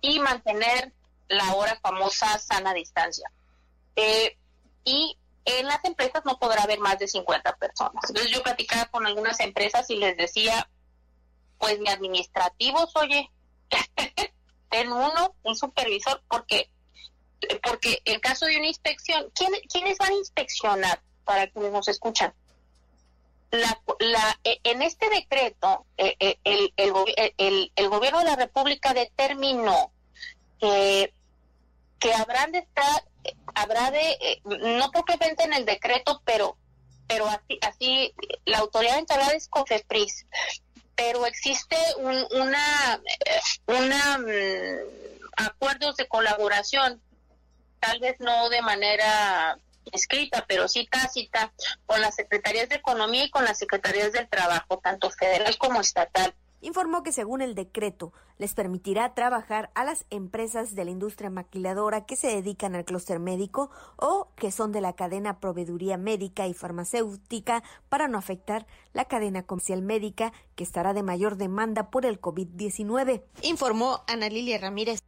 y 0.00 0.20
mantener 0.20 0.92
la 1.28 1.54
hora 1.54 1.78
famosa 1.80 2.38
sana 2.38 2.72
distancia. 2.74 3.30
Eh, 3.96 4.36
y 4.84 5.16
en 5.44 5.66
las 5.66 5.84
empresas 5.84 6.22
no 6.24 6.38
podrá 6.38 6.62
haber 6.62 6.78
más 6.80 6.98
de 6.98 7.08
50 7.08 7.56
personas. 7.56 8.04
Entonces 8.08 8.30
yo 8.30 8.42
platicaba 8.42 8.86
con 8.86 9.06
algunas 9.06 9.40
empresas 9.40 9.88
y 9.90 9.96
les 9.96 10.16
decía, 10.16 10.68
pues 11.58 11.78
mi 11.80 11.88
administrativos, 11.88 12.94
oye, 12.96 13.30
ten 14.70 14.92
uno, 14.92 15.34
un 15.42 15.56
supervisor, 15.56 16.22
porque 16.28 16.70
porque 17.62 18.02
el 18.04 18.20
caso 18.20 18.46
de 18.46 18.56
una 18.56 18.66
inspección, 18.66 19.30
¿quién, 19.34 19.52
¿quiénes 19.72 19.98
van 19.98 20.12
a 20.12 20.16
inspeccionar 20.16 21.02
para 21.24 21.48
quienes 21.48 21.72
nos 21.72 21.88
escuchan? 21.88 22.34
La, 23.50 23.80
la, 23.98 24.38
e, 24.44 24.60
en 24.62 24.82
este 24.82 25.08
decreto, 25.08 25.86
e, 25.96 26.16
e, 26.20 26.38
el, 26.44 26.72
el, 26.76 26.92
el, 27.38 27.72
el, 27.74 27.88
gobierno 27.88 28.20
de 28.20 28.26
la 28.26 28.36
República 28.36 28.94
determinó 28.94 29.90
que, 30.60 31.12
que 32.00 32.12
habrán 32.14 32.50
de 32.50 32.58
estar 32.58 33.04
habrá 33.54 33.90
de, 33.90 34.10
eh, 34.20 34.42
no 34.44 34.90
propiamente 34.90 35.44
en 35.44 35.52
el 35.52 35.64
decreto, 35.64 36.22
pero 36.24 36.56
pero 37.06 37.26
así, 37.26 37.58
así 37.62 38.14
la 38.44 38.58
autoridad 38.58 38.98
encargada 38.98 39.32
es 39.32 39.48
COFEPRIS, 39.48 40.26
pero 40.94 41.26
existe 41.26 41.76
un, 41.96 42.24
una, 42.30 43.00
eh, 43.26 43.40
una 43.66 44.18
mm, 44.18 45.48
acuerdos 45.48 45.96
de 45.96 46.06
colaboración, 46.06 47.02
tal 47.80 47.98
vez 47.98 48.20
no 48.20 48.48
de 48.48 48.62
manera 48.62 49.58
escrita, 49.90 50.44
pero 50.46 50.68
sí 50.68 50.86
tácita, 50.88 51.52
con 51.84 52.00
las 52.00 52.14
secretarías 52.14 52.68
de 52.68 52.76
Economía 52.76 53.24
y 53.24 53.30
con 53.30 53.44
las 53.44 53.58
secretarías 53.58 54.12
del 54.12 54.28
Trabajo, 54.28 54.78
tanto 54.78 55.10
federal 55.10 55.58
como 55.58 55.80
estatal 55.80 56.32
informó 56.60 57.02
que 57.02 57.12
según 57.12 57.42
el 57.42 57.54
decreto 57.54 58.12
les 58.38 58.54
permitirá 58.54 59.14
trabajar 59.14 59.70
a 59.74 59.84
las 59.84 60.04
empresas 60.10 60.74
de 60.74 60.84
la 60.84 60.90
industria 60.90 61.30
maquiladora 61.30 62.06
que 62.06 62.16
se 62.16 62.28
dedican 62.28 62.74
al 62.74 62.84
clúster 62.84 63.18
médico 63.18 63.70
o 63.96 64.32
que 64.36 64.50
son 64.50 64.72
de 64.72 64.80
la 64.80 64.94
cadena 64.94 65.40
proveeduría 65.40 65.96
médica 65.96 66.46
y 66.46 66.54
farmacéutica 66.54 67.62
para 67.88 68.08
no 68.08 68.18
afectar 68.18 68.66
la 68.92 69.06
cadena 69.06 69.44
comercial 69.44 69.82
médica 69.82 70.32
que 70.54 70.64
estará 70.64 70.94
de 70.94 71.02
mayor 71.02 71.36
demanda 71.36 71.90
por 71.90 72.06
el 72.06 72.20
COVID-19, 72.20 73.22
informó 73.42 74.04
Ana 74.06 74.28
Lilia 74.28 74.58
Ramírez. 74.58 75.00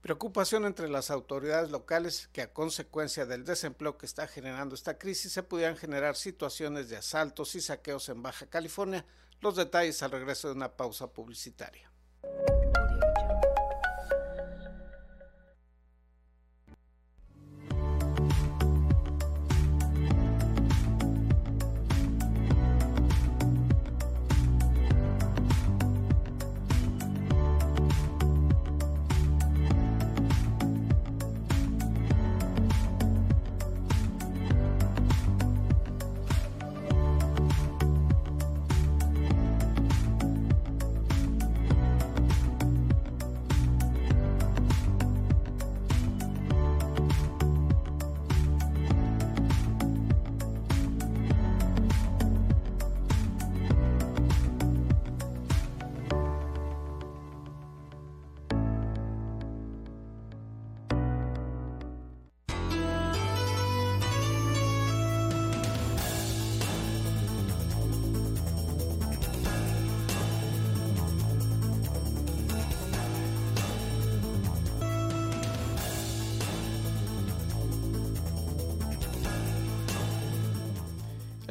Preocupación 0.00 0.64
entre 0.64 0.88
las 0.88 1.12
autoridades 1.12 1.70
locales 1.70 2.28
que 2.32 2.42
a 2.42 2.52
consecuencia 2.52 3.24
del 3.24 3.44
desempleo 3.44 3.98
que 3.98 4.06
está 4.06 4.26
generando 4.26 4.74
esta 4.74 4.98
crisis 4.98 5.32
se 5.32 5.44
pudieran 5.44 5.76
generar 5.76 6.16
situaciones 6.16 6.88
de 6.88 6.96
asaltos 6.96 7.54
y 7.54 7.60
saqueos 7.60 8.08
en 8.08 8.20
Baja 8.20 8.46
California 8.46 9.06
los 9.42 9.56
detalles 9.56 10.02
al 10.02 10.12
regreso 10.12 10.48
de 10.48 10.54
una 10.54 10.76
pausa 10.76 11.12
publicitaria. 11.12 11.90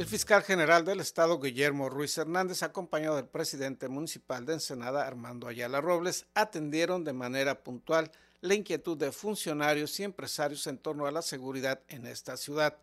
El 0.01 0.07
fiscal 0.07 0.41
general 0.41 0.83
del 0.83 0.99
Estado, 0.99 1.39
Guillermo 1.39 1.87
Ruiz 1.87 2.17
Hernández, 2.17 2.63
acompañado 2.63 3.17
del 3.17 3.27
presidente 3.27 3.87
municipal 3.87 4.47
de 4.47 4.53
Ensenada, 4.53 5.05
Armando 5.05 5.47
Ayala 5.47 5.79
Robles, 5.79 6.25
atendieron 6.33 7.03
de 7.03 7.13
manera 7.13 7.63
puntual 7.63 8.11
la 8.39 8.55
inquietud 8.55 8.97
de 8.97 9.11
funcionarios 9.11 9.99
y 9.99 10.03
empresarios 10.03 10.65
en 10.65 10.79
torno 10.79 11.05
a 11.05 11.11
la 11.11 11.21
seguridad 11.21 11.81
en 11.87 12.07
esta 12.07 12.35
ciudad. 12.35 12.79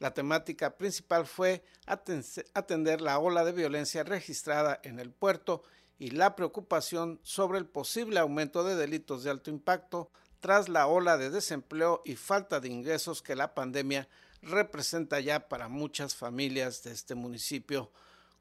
La 0.00 0.12
temática 0.12 0.76
principal 0.76 1.24
fue 1.24 1.62
atender 1.86 3.00
la 3.00 3.20
ola 3.20 3.44
de 3.44 3.52
violencia 3.52 4.02
registrada 4.02 4.80
en 4.82 4.98
el 4.98 5.12
puerto 5.12 5.62
y 6.00 6.10
la 6.10 6.34
preocupación 6.34 7.20
sobre 7.22 7.58
el 7.58 7.66
posible 7.66 8.18
aumento 8.18 8.64
de 8.64 8.74
delitos 8.74 9.22
de 9.22 9.30
alto 9.30 9.50
impacto 9.50 10.10
tras 10.40 10.68
la 10.68 10.88
ola 10.88 11.16
de 11.16 11.30
desempleo 11.30 12.02
y 12.04 12.16
falta 12.16 12.58
de 12.58 12.70
ingresos 12.70 13.22
que 13.22 13.36
la 13.36 13.54
pandemia 13.54 14.08
representa 14.46 15.20
ya 15.20 15.48
para 15.48 15.68
muchas 15.68 16.14
familias 16.14 16.82
de 16.82 16.92
este 16.92 17.14
municipio. 17.14 17.90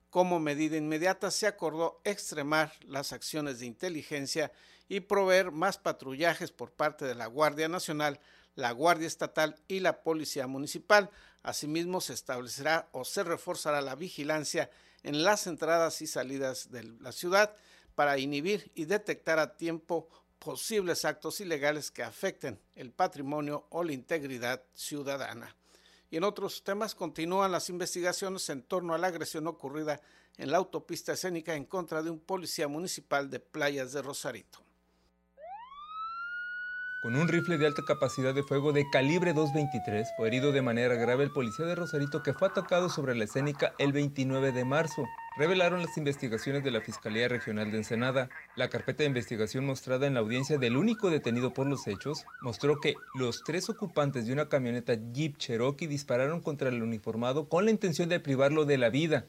Como 0.09 0.39
medida 0.39 0.77
inmediata 0.77 1.31
se 1.31 1.47
acordó 1.47 1.99
extremar 2.03 2.71
las 2.85 3.11
acciones 3.11 3.59
de 3.59 3.65
inteligencia 3.65 4.51
y 4.87 5.01
proveer 5.01 5.51
más 5.51 5.77
patrullajes 5.77 6.51
por 6.51 6.71
parte 6.71 7.05
de 7.05 7.15
la 7.15 7.25
Guardia 7.25 7.67
Nacional, 7.67 8.19
la 8.55 8.71
Guardia 8.71 9.07
Estatal 9.07 9.55
y 9.67 9.79
la 9.79 10.03
Policía 10.03 10.47
Municipal. 10.47 11.09
Asimismo, 11.43 12.01
se 12.01 12.13
establecerá 12.13 12.87
o 12.91 13.03
se 13.03 13.23
reforzará 13.23 13.81
la 13.81 13.95
vigilancia 13.95 14.69
en 15.03 15.23
las 15.23 15.47
entradas 15.47 16.01
y 16.01 16.07
salidas 16.07 16.71
de 16.71 16.83
la 16.83 17.11
ciudad 17.11 17.55
para 17.95 18.17
inhibir 18.17 18.71
y 18.75 18.85
detectar 18.85 19.39
a 19.39 19.57
tiempo 19.57 20.07
posibles 20.39 21.05
actos 21.05 21.41
ilegales 21.41 21.91
que 21.91 22.03
afecten 22.03 22.59
el 22.75 22.91
patrimonio 22.91 23.65
o 23.69 23.83
la 23.83 23.93
integridad 23.93 24.63
ciudadana. 24.73 25.55
Y 26.09 26.17
en 26.17 26.23
otros 26.23 26.63
temas 26.63 26.95
continúan 26.95 27.51
las 27.51 27.69
investigaciones 27.69 28.49
en 28.49 28.63
torno 28.63 28.93
a 28.93 28.97
la 28.97 29.07
agresión 29.07 29.47
ocurrida 29.47 30.01
en 30.37 30.51
la 30.51 30.57
autopista 30.57 31.13
escénica 31.13 31.55
en 31.55 31.65
contra 31.65 32.03
de 32.03 32.09
un 32.09 32.19
policía 32.19 32.67
municipal 32.67 33.29
de 33.29 33.39
Playas 33.39 33.93
de 33.93 34.01
Rosarito. 34.01 34.64
Con 37.05 37.15
un 37.15 37.27
rifle 37.27 37.59
de 37.59 37.67
alta 37.67 37.83
capacidad 37.85 38.33
de 38.33 38.41
fuego 38.41 38.73
de 38.73 38.89
calibre 38.89 39.33
223 39.33 40.07
fue 40.17 40.27
herido 40.27 40.51
de 40.51 40.63
manera 40.63 40.95
grave 40.95 41.23
el 41.23 41.29
policía 41.29 41.67
de 41.67 41.75
Rosarito 41.75 42.23
que 42.23 42.33
fue 42.33 42.47
atacado 42.47 42.89
sobre 42.89 43.13
la 43.13 43.25
escénica 43.25 43.75
el 43.77 43.93
29 43.93 44.51
de 44.51 44.65
marzo. 44.65 45.05
Revelaron 45.37 45.83
las 45.83 45.99
investigaciones 45.99 46.63
de 46.63 46.71
la 46.71 46.81
Fiscalía 46.81 47.27
Regional 47.27 47.69
de 47.69 47.77
Ensenada. 47.77 48.29
La 48.55 48.69
carpeta 48.69 49.03
de 49.03 49.09
investigación 49.09 49.67
mostrada 49.67 50.07
en 50.07 50.15
la 50.15 50.21
audiencia 50.21 50.57
del 50.57 50.77
único 50.77 51.11
detenido 51.11 51.53
por 51.53 51.67
los 51.67 51.85
hechos 51.85 52.25
mostró 52.41 52.79
que 52.79 52.95
los 53.13 53.43
tres 53.43 53.69
ocupantes 53.69 54.25
de 54.25 54.33
una 54.33 54.49
camioneta 54.49 54.95
Jeep 54.95 55.37
Cherokee 55.37 55.85
dispararon 55.85 56.41
contra 56.41 56.69
el 56.69 56.81
uniformado 56.81 57.49
con 57.49 57.65
la 57.65 57.71
intención 57.71 58.09
de 58.09 58.19
privarlo 58.19 58.65
de 58.65 58.79
la 58.79 58.89
vida, 58.89 59.27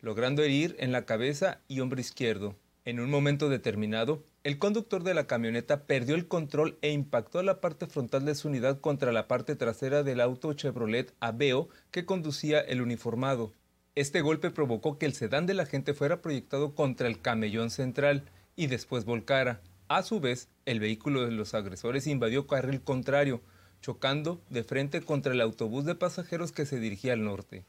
logrando 0.00 0.44
herir 0.44 0.76
en 0.78 0.92
la 0.92 1.04
cabeza 1.04 1.58
y 1.66 1.80
hombro 1.80 2.00
izquierdo. 2.00 2.54
En 2.86 3.00
un 3.00 3.10
momento 3.10 3.48
determinado, 3.48 4.22
el 4.44 4.58
conductor 4.58 5.02
de 5.02 5.12
la 5.12 5.26
camioneta 5.26 5.86
perdió 5.86 6.14
el 6.14 6.28
control 6.28 6.78
e 6.82 6.92
impactó 6.92 7.42
la 7.42 7.60
parte 7.60 7.88
frontal 7.88 8.24
de 8.24 8.36
su 8.36 8.46
unidad 8.46 8.80
contra 8.80 9.10
la 9.10 9.26
parte 9.26 9.56
trasera 9.56 10.04
del 10.04 10.20
auto 10.20 10.52
Chevrolet 10.52 11.12
Aveo 11.18 11.68
que 11.90 12.06
conducía 12.06 12.60
el 12.60 12.80
uniformado. 12.80 13.52
Este 13.96 14.20
golpe 14.20 14.52
provocó 14.52 14.98
que 14.98 15.06
el 15.06 15.14
sedán 15.14 15.46
de 15.46 15.54
la 15.54 15.66
gente 15.66 15.94
fuera 15.94 16.22
proyectado 16.22 16.76
contra 16.76 17.08
el 17.08 17.20
camellón 17.20 17.70
central 17.70 18.22
y 18.54 18.68
después 18.68 19.04
volcara. 19.04 19.60
A 19.88 20.04
su 20.04 20.20
vez, 20.20 20.48
el 20.64 20.78
vehículo 20.78 21.24
de 21.24 21.32
los 21.32 21.54
agresores 21.54 22.06
invadió 22.06 22.46
carril 22.46 22.82
contrario, 22.82 23.42
chocando 23.80 24.40
de 24.48 24.62
frente 24.62 25.00
contra 25.00 25.32
el 25.32 25.40
autobús 25.40 25.86
de 25.86 25.96
pasajeros 25.96 26.52
que 26.52 26.66
se 26.66 26.78
dirigía 26.78 27.14
al 27.14 27.24
norte. 27.24 27.64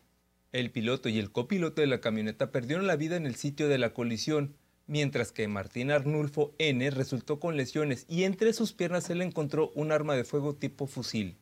El 0.52 0.70
piloto 0.70 1.10
y 1.10 1.18
el 1.18 1.32
copiloto 1.32 1.82
de 1.82 1.88
la 1.88 2.02
camioneta 2.02 2.52
perdieron 2.52 2.86
la 2.86 2.98
vida 2.98 3.16
en 3.16 3.26
el 3.26 3.34
sitio 3.34 3.68
de 3.68 3.80
la 3.80 3.96
colisión, 3.96 4.54
mientras 4.88 5.32
que 5.32 5.48
Martín 5.48 5.92
Arnulfo 5.92 6.54
N 6.58 6.90
resultó 6.90 7.40
con 7.40 7.56
lesiones 7.56 8.06
y 8.08 8.24
entre 8.24 8.54
sus 8.54 8.74
piernas 8.74 9.04
se 9.04 9.16
le 9.16 9.26
encontró 9.26 9.72
un 9.76 9.92
arma 9.92 10.16
de 10.16 10.24
fuego 10.24 10.56
tipo 10.56 10.88
fusil. 10.88 11.38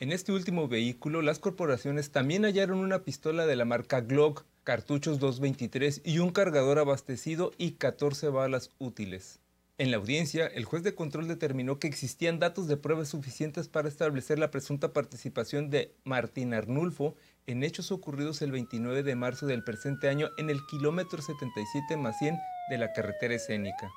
En 0.00 0.12
este 0.12 0.32
último 0.32 0.68
vehículo, 0.68 1.22
las 1.22 1.38
corporaciones 1.38 2.10
también 2.10 2.44
hallaron 2.44 2.78
una 2.78 3.04
pistola 3.04 3.46
de 3.46 3.56
la 3.56 3.64
marca 3.64 4.00
Glock, 4.00 4.44
cartuchos 4.62 5.18
223 5.18 6.02
y 6.04 6.18
un 6.18 6.30
cargador 6.30 6.78
abastecido 6.78 7.52
y 7.58 7.72
14 7.72 8.28
balas 8.28 8.70
útiles. 8.78 9.40
En 9.76 9.90
la 9.90 9.96
audiencia, 9.96 10.46
el 10.46 10.64
juez 10.64 10.82
de 10.82 10.94
control 10.94 11.28
determinó 11.28 11.78
que 11.78 11.86
existían 11.86 12.38
datos 12.38 12.66
de 12.66 12.76
pruebas 12.76 13.08
suficientes 13.08 13.68
para 13.68 13.88
establecer 13.88 14.38
la 14.38 14.50
presunta 14.50 14.92
participación 14.92 15.70
de 15.70 15.94
Martín 16.04 16.52
Arnulfo 16.52 17.14
en 17.48 17.64
hechos 17.64 17.90
ocurridos 17.90 18.42
el 18.42 18.52
29 18.52 19.02
de 19.02 19.16
marzo 19.16 19.46
del 19.46 19.64
presente 19.64 20.10
año 20.10 20.28
en 20.36 20.50
el 20.50 20.64
kilómetro 20.66 21.22
77 21.22 21.96
más 21.96 22.18
100 22.18 22.38
de 22.68 22.78
la 22.78 22.92
carretera 22.92 23.34
escénica. 23.34 23.90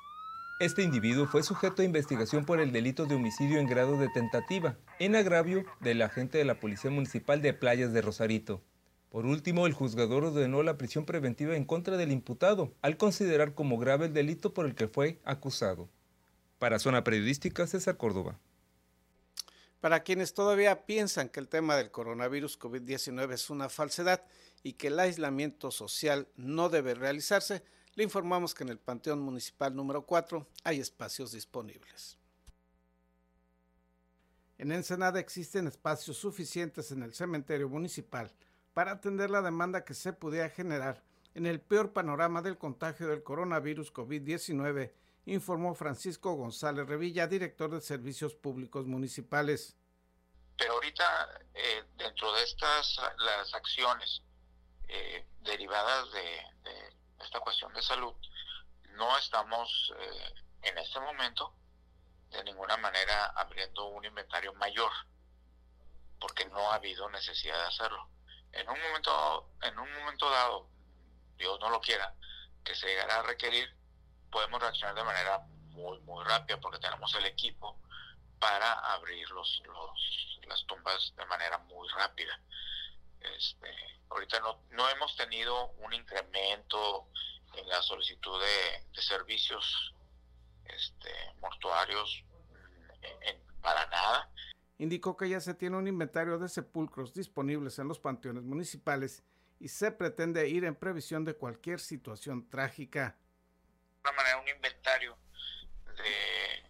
Este 0.58 0.82
individuo 0.82 1.26
fue 1.26 1.42
sujeto 1.42 1.82
a 1.82 1.84
investigación 1.84 2.46
por 2.46 2.60
el 2.60 2.72
delito 2.72 3.04
de 3.04 3.14
homicidio 3.14 3.60
en 3.60 3.66
grado 3.66 3.98
de 3.98 4.08
tentativa, 4.08 4.78
en 4.98 5.16
agravio 5.16 5.66
del 5.80 6.00
agente 6.00 6.38
de 6.38 6.46
la 6.46 6.60
Policía 6.60 6.90
Municipal 6.90 7.42
de 7.42 7.52
Playas 7.52 7.92
de 7.92 8.00
Rosarito. 8.00 8.62
Por 9.10 9.26
último, 9.26 9.66
el 9.66 9.74
juzgador 9.74 10.24
ordenó 10.24 10.62
la 10.62 10.78
prisión 10.78 11.04
preventiva 11.04 11.54
en 11.54 11.66
contra 11.66 11.98
del 11.98 12.10
imputado, 12.10 12.72
al 12.80 12.96
considerar 12.96 13.52
como 13.52 13.76
grave 13.76 14.06
el 14.06 14.14
delito 14.14 14.54
por 14.54 14.64
el 14.64 14.74
que 14.74 14.88
fue 14.88 15.20
acusado. 15.24 15.90
Para 16.58 16.78
Zona 16.78 17.04
Periodística, 17.04 17.66
César 17.66 17.98
Córdoba. 17.98 18.38
Para 19.82 20.04
quienes 20.04 20.32
todavía 20.32 20.86
piensan 20.86 21.28
que 21.28 21.40
el 21.40 21.48
tema 21.48 21.74
del 21.74 21.90
coronavirus 21.90 22.56
COVID-19 22.56 23.32
es 23.32 23.50
una 23.50 23.68
falsedad 23.68 24.24
y 24.62 24.74
que 24.74 24.86
el 24.86 25.00
aislamiento 25.00 25.72
social 25.72 26.28
no 26.36 26.68
debe 26.68 26.94
realizarse, 26.94 27.64
le 27.96 28.04
informamos 28.04 28.54
que 28.54 28.62
en 28.62 28.68
el 28.68 28.78
Panteón 28.78 29.18
Municipal 29.18 29.74
número 29.74 30.06
4 30.06 30.46
hay 30.62 30.78
espacios 30.78 31.32
disponibles. 31.32 32.16
En 34.56 34.70
Ensenada 34.70 35.18
existen 35.18 35.66
espacios 35.66 36.16
suficientes 36.16 36.92
en 36.92 37.02
el 37.02 37.12
cementerio 37.12 37.68
municipal 37.68 38.30
para 38.74 38.92
atender 38.92 39.30
la 39.30 39.42
demanda 39.42 39.84
que 39.84 39.94
se 39.94 40.12
pudiera 40.12 40.48
generar 40.48 41.02
en 41.34 41.44
el 41.44 41.60
peor 41.60 41.92
panorama 41.92 42.40
del 42.40 42.56
contagio 42.56 43.08
del 43.08 43.24
coronavirus 43.24 43.92
COVID-19 43.92 44.92
informó 45.26 45.74
Francisco 45.74 46.34
González 46.34 46.86
Revilla, 46.86 47.26
director 47.26 47.70
de 47.70 47.80
Servicios 47.80 48.34
Públicos 48.34 48.86
Municipales. 48.86 49.76
Pero 50.56 50.74
ahorita, 50.74 51.40
eh, 51.54 51.84
dentro 51.96 52.32
de 52.32 52.42
estas 52.42 52.96
las 53.18 53.54
acciones 53.54 54.22
eh, 54.88 55.26
derivadas 55.40 56.12
de, 56.12 56.42
esta 57.20 57.40
cuestión 57.40 57.72
de 57.72 57.82
salud, 57.82 58.14
no 58.90 59.16
estamos 59.16 59.92
eh, 59.98 60.34
en 60.62 60.78
este 60.78 60.98
momento 61.00 61.54
de 62.30 62.42
ninguna 62.44 62.76
manera 62.76 63.26
abriendo 63.36 63.86
un 63.86 64.04
inventario 64.04 64.52
mayor, 64.54 64.90
porque 66.20 66.46
no 66.46 66.70
ha 66.70 66.76
habido 66.76 67.08
necesidad 67.10 67.56
de 67.56 67.68
hacerlo. 67.68 68.08
En 68.52 68.68
un 68.68 68.80
momento, 68.80 69.50
en 69.62 69.78
un 69.78 69.92
momento 69.94 70.28
dado, 70.30 70.68
Dios 71.36 71.58
no 71.60 71.70
lo 71.70 71.80
quiera, 71.80 72.14
que 72.64 72.74
se 72.74 72.86
llegara 72.86 73.20
a 73.20 73.22
requerir, 73.22 73.74
podemos 74.32 74.60
reaccionar 74.60 74.96
de 74.96 75.04
manera 75.04 75.46
muy, 75.70 76.00
muy 76.00 76.24
rápida 76.24 76.58
porque 76.58 76.80
tenemos 76.80 77.14
el 77.14 77.26
equipo 77.26 77.78
para 78.40 78.72
abrir 78.94 79.30
los, 79.30 79.62
las 80.48 80.66
tumbas 80.66 81.14
de 81.16 81.26
manera 81.26 81.58
muy 81.58 81.86
rápida. 81.90 82.40
Este, 83.38 83.68
ahorita 84.10 84.40
no, 84.40 84.60
no 84.70 84.88
hemos 84.88 85.14
tenido 85.16 85.68
un 85.84 85.92
incremento 85.92 87.06
en 87.54 87.68
la 87.68 87.80
solicitud 87.82 88.40
de, 88.40 89.00
servicios 89.00 89.94
este, 90.64 91.10
mortuarios 91.40 92.24
mm, 92.32 93.60
para 93.60 93.86
nada. 93.86 94.30
Indicó 94.78 95.16
que 95.16 95.28
ya 95.28 95.40
se 95.40 95.54
tiene 95.54 95.76
un 95.76 95.86
inventario 95.86 96.38
de 96.38 96.48
sepulcros 96.48 97.14
disponibles 97.14 97.78
en 97.78 97.88
los 97.88 98.00
panteones 98.00 98.42
municipales 98.42 99.22
y 99.60 99.68
se 99.68 99.92
pretende 99.92 100.48
ir 100.48 100.64
en 100.64 100.74
previsión 100.74 101.24
de 101.24 101.36
cualquier 101.36 101.78
situación 101.78 102.48
trágica 102.48 103.16
una 104.02 104.12
manera 104.12 104.38
un 104.38 104.48
inventario 104.48 105.16
de, 105.96 106.62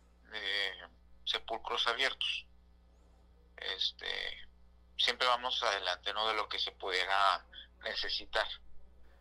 sepulcros 1.24 1.86
abiertos. 1.86 2.46
Este, 3.56 4.06
siempre 4.98 5.26
vamos 5.26 5.62
adelante 5.62 6.12
¿no? 6.12 6.28
de 6.28 6.34
lo 6.34 6.48
que 6.48 6.58
se 6.58 6.72
pudiera 6.72 7.46
necesitar. 7.84 8.46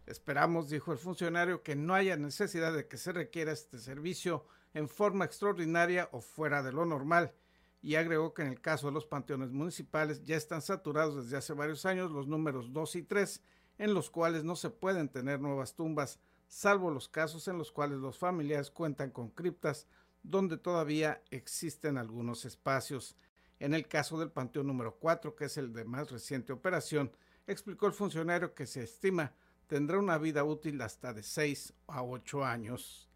Esperamos, 0.08 0.70
dijo 0.70 0.92
el 0.92 0.98
funcionario, 0.98 1.64
que 1.64 1.76
no 1.76 1.94
haya 1.94 2.18
necesidad 2.18 2.74
de 2.74 2.88
que 2.88 2.98
se 2.98 3.12
requiera 3.12 3.52
este 3.52 3.78
servicio 3.80 4.48
en 4.74 4.90
forma 4.90 5.26
extraordinaria 5.26 6.10
o 6.12 6.22
fuera 6.22 6.64
de 6.64 6.72
lo 6.72 6.86
normal, 6.86 7.34
y 7.82 7.96
agregó 7.96 8.34
que 8.34 8.42
en 8.42 8.50
el 8.50 8.62
caso 8.62 8.88
de 8.88 8.94
los 8.94 9.06
panteones 9.06 9.52
municipales 9.52 10.24
ya 10.24 10.36
están 10.36 10.62
saturados 10.62 11.24
desde 11.24 11.38
hace 11.38 11.54
varios 11.54 11.86
años 11.86 12.12
los 12.12 12.28
números 12.28 12.74
2 12.74 12.96
y 12.96 13.04
3, 13.04 13.42
en 13.78 13.94
los 13.94 14.10
cuales 14.10 14.44
no 14.44 14.56
se 14.56 14.70
pueden 14.70 15.10
tener 15.10 15.40
nuevas 15.40 15.76
tumbas 15.76 16.20
salvo 16.52 16.92
los 16.92 17.08
casos 17.08 17.48
en 17.48 17.58
los 17.58 17.72
cuales 17.72 18.00
los 18.00 18.18
familiares 18.18 18.72
cuentan 18.72 19.10
con 19.10 19.30
criptas 19.30 19.88
donde 20.22 20.58
todavía 20.58 21.24
existen 21.32 21.98
algunos 21.98 22.44
espacios. 22.44 23.16
En 23.60 23.74
el 23.74 23.88
caso 23.88 24.20
del 24.20 24.32
Panteón 24.32 24.68
número 24.68 24.98
4, 24.98 25.34
que 25.34 25.46
es 25.46 25.56
el 25.56 25.72
de 25.72 25.86
más 25.86 26.12
reciente 26.12 26.52
operación, 26.52 27.10
explicó 27.48 27.88
el 27.88 27.94
funcionario 27.94 28.54
que 28.54 28.68
se 28.68 28.84
estima 28.84 29.34
tendrá 29.68 29.98
una 29.98 30.18
vida 30.18 30.44
útil 30.44 30.82
hasta 30.82 31.14
de 31.14 31.24
6 31.24 31.74
a 31.88 32.04
8 32.04 32.44
años. 32.44 33.10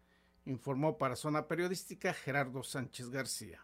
Informó 0.46 0.96
para 0.96 1.14
Zona 1.14 1.46
Periodística 1.46 2.14
Gerardo 2.14 2.62
Sánchez 2.62 3.10
García. 3.10 3.62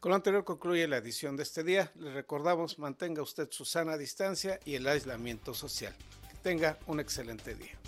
Con 0.00 0.10
lo 0.10 0.16
anterior 0.16 0.44
concluye 0.44 0.88
la 0.88 0.96
edición 0.96 1.36
de 1.36 1.42
este 1.42 1.62
día. 1.62 1.92
Le 1.96 2.14
recordamos 2.14 2.78
mantenga 2.78 3.20
usted 3.20 3.50
su 3.50 3.66
sana 3.66 3.98
distancia 3.98 4.58
y 4.64 4.76
el 4.76 4.86
aislamiento 4.86 5.52
social. 5.52 5.94
Que 6.30 6.36
tenga 6.38 6.78
un 6.86 7.00
excelente 7.00 7.54
día. 7.54 7.78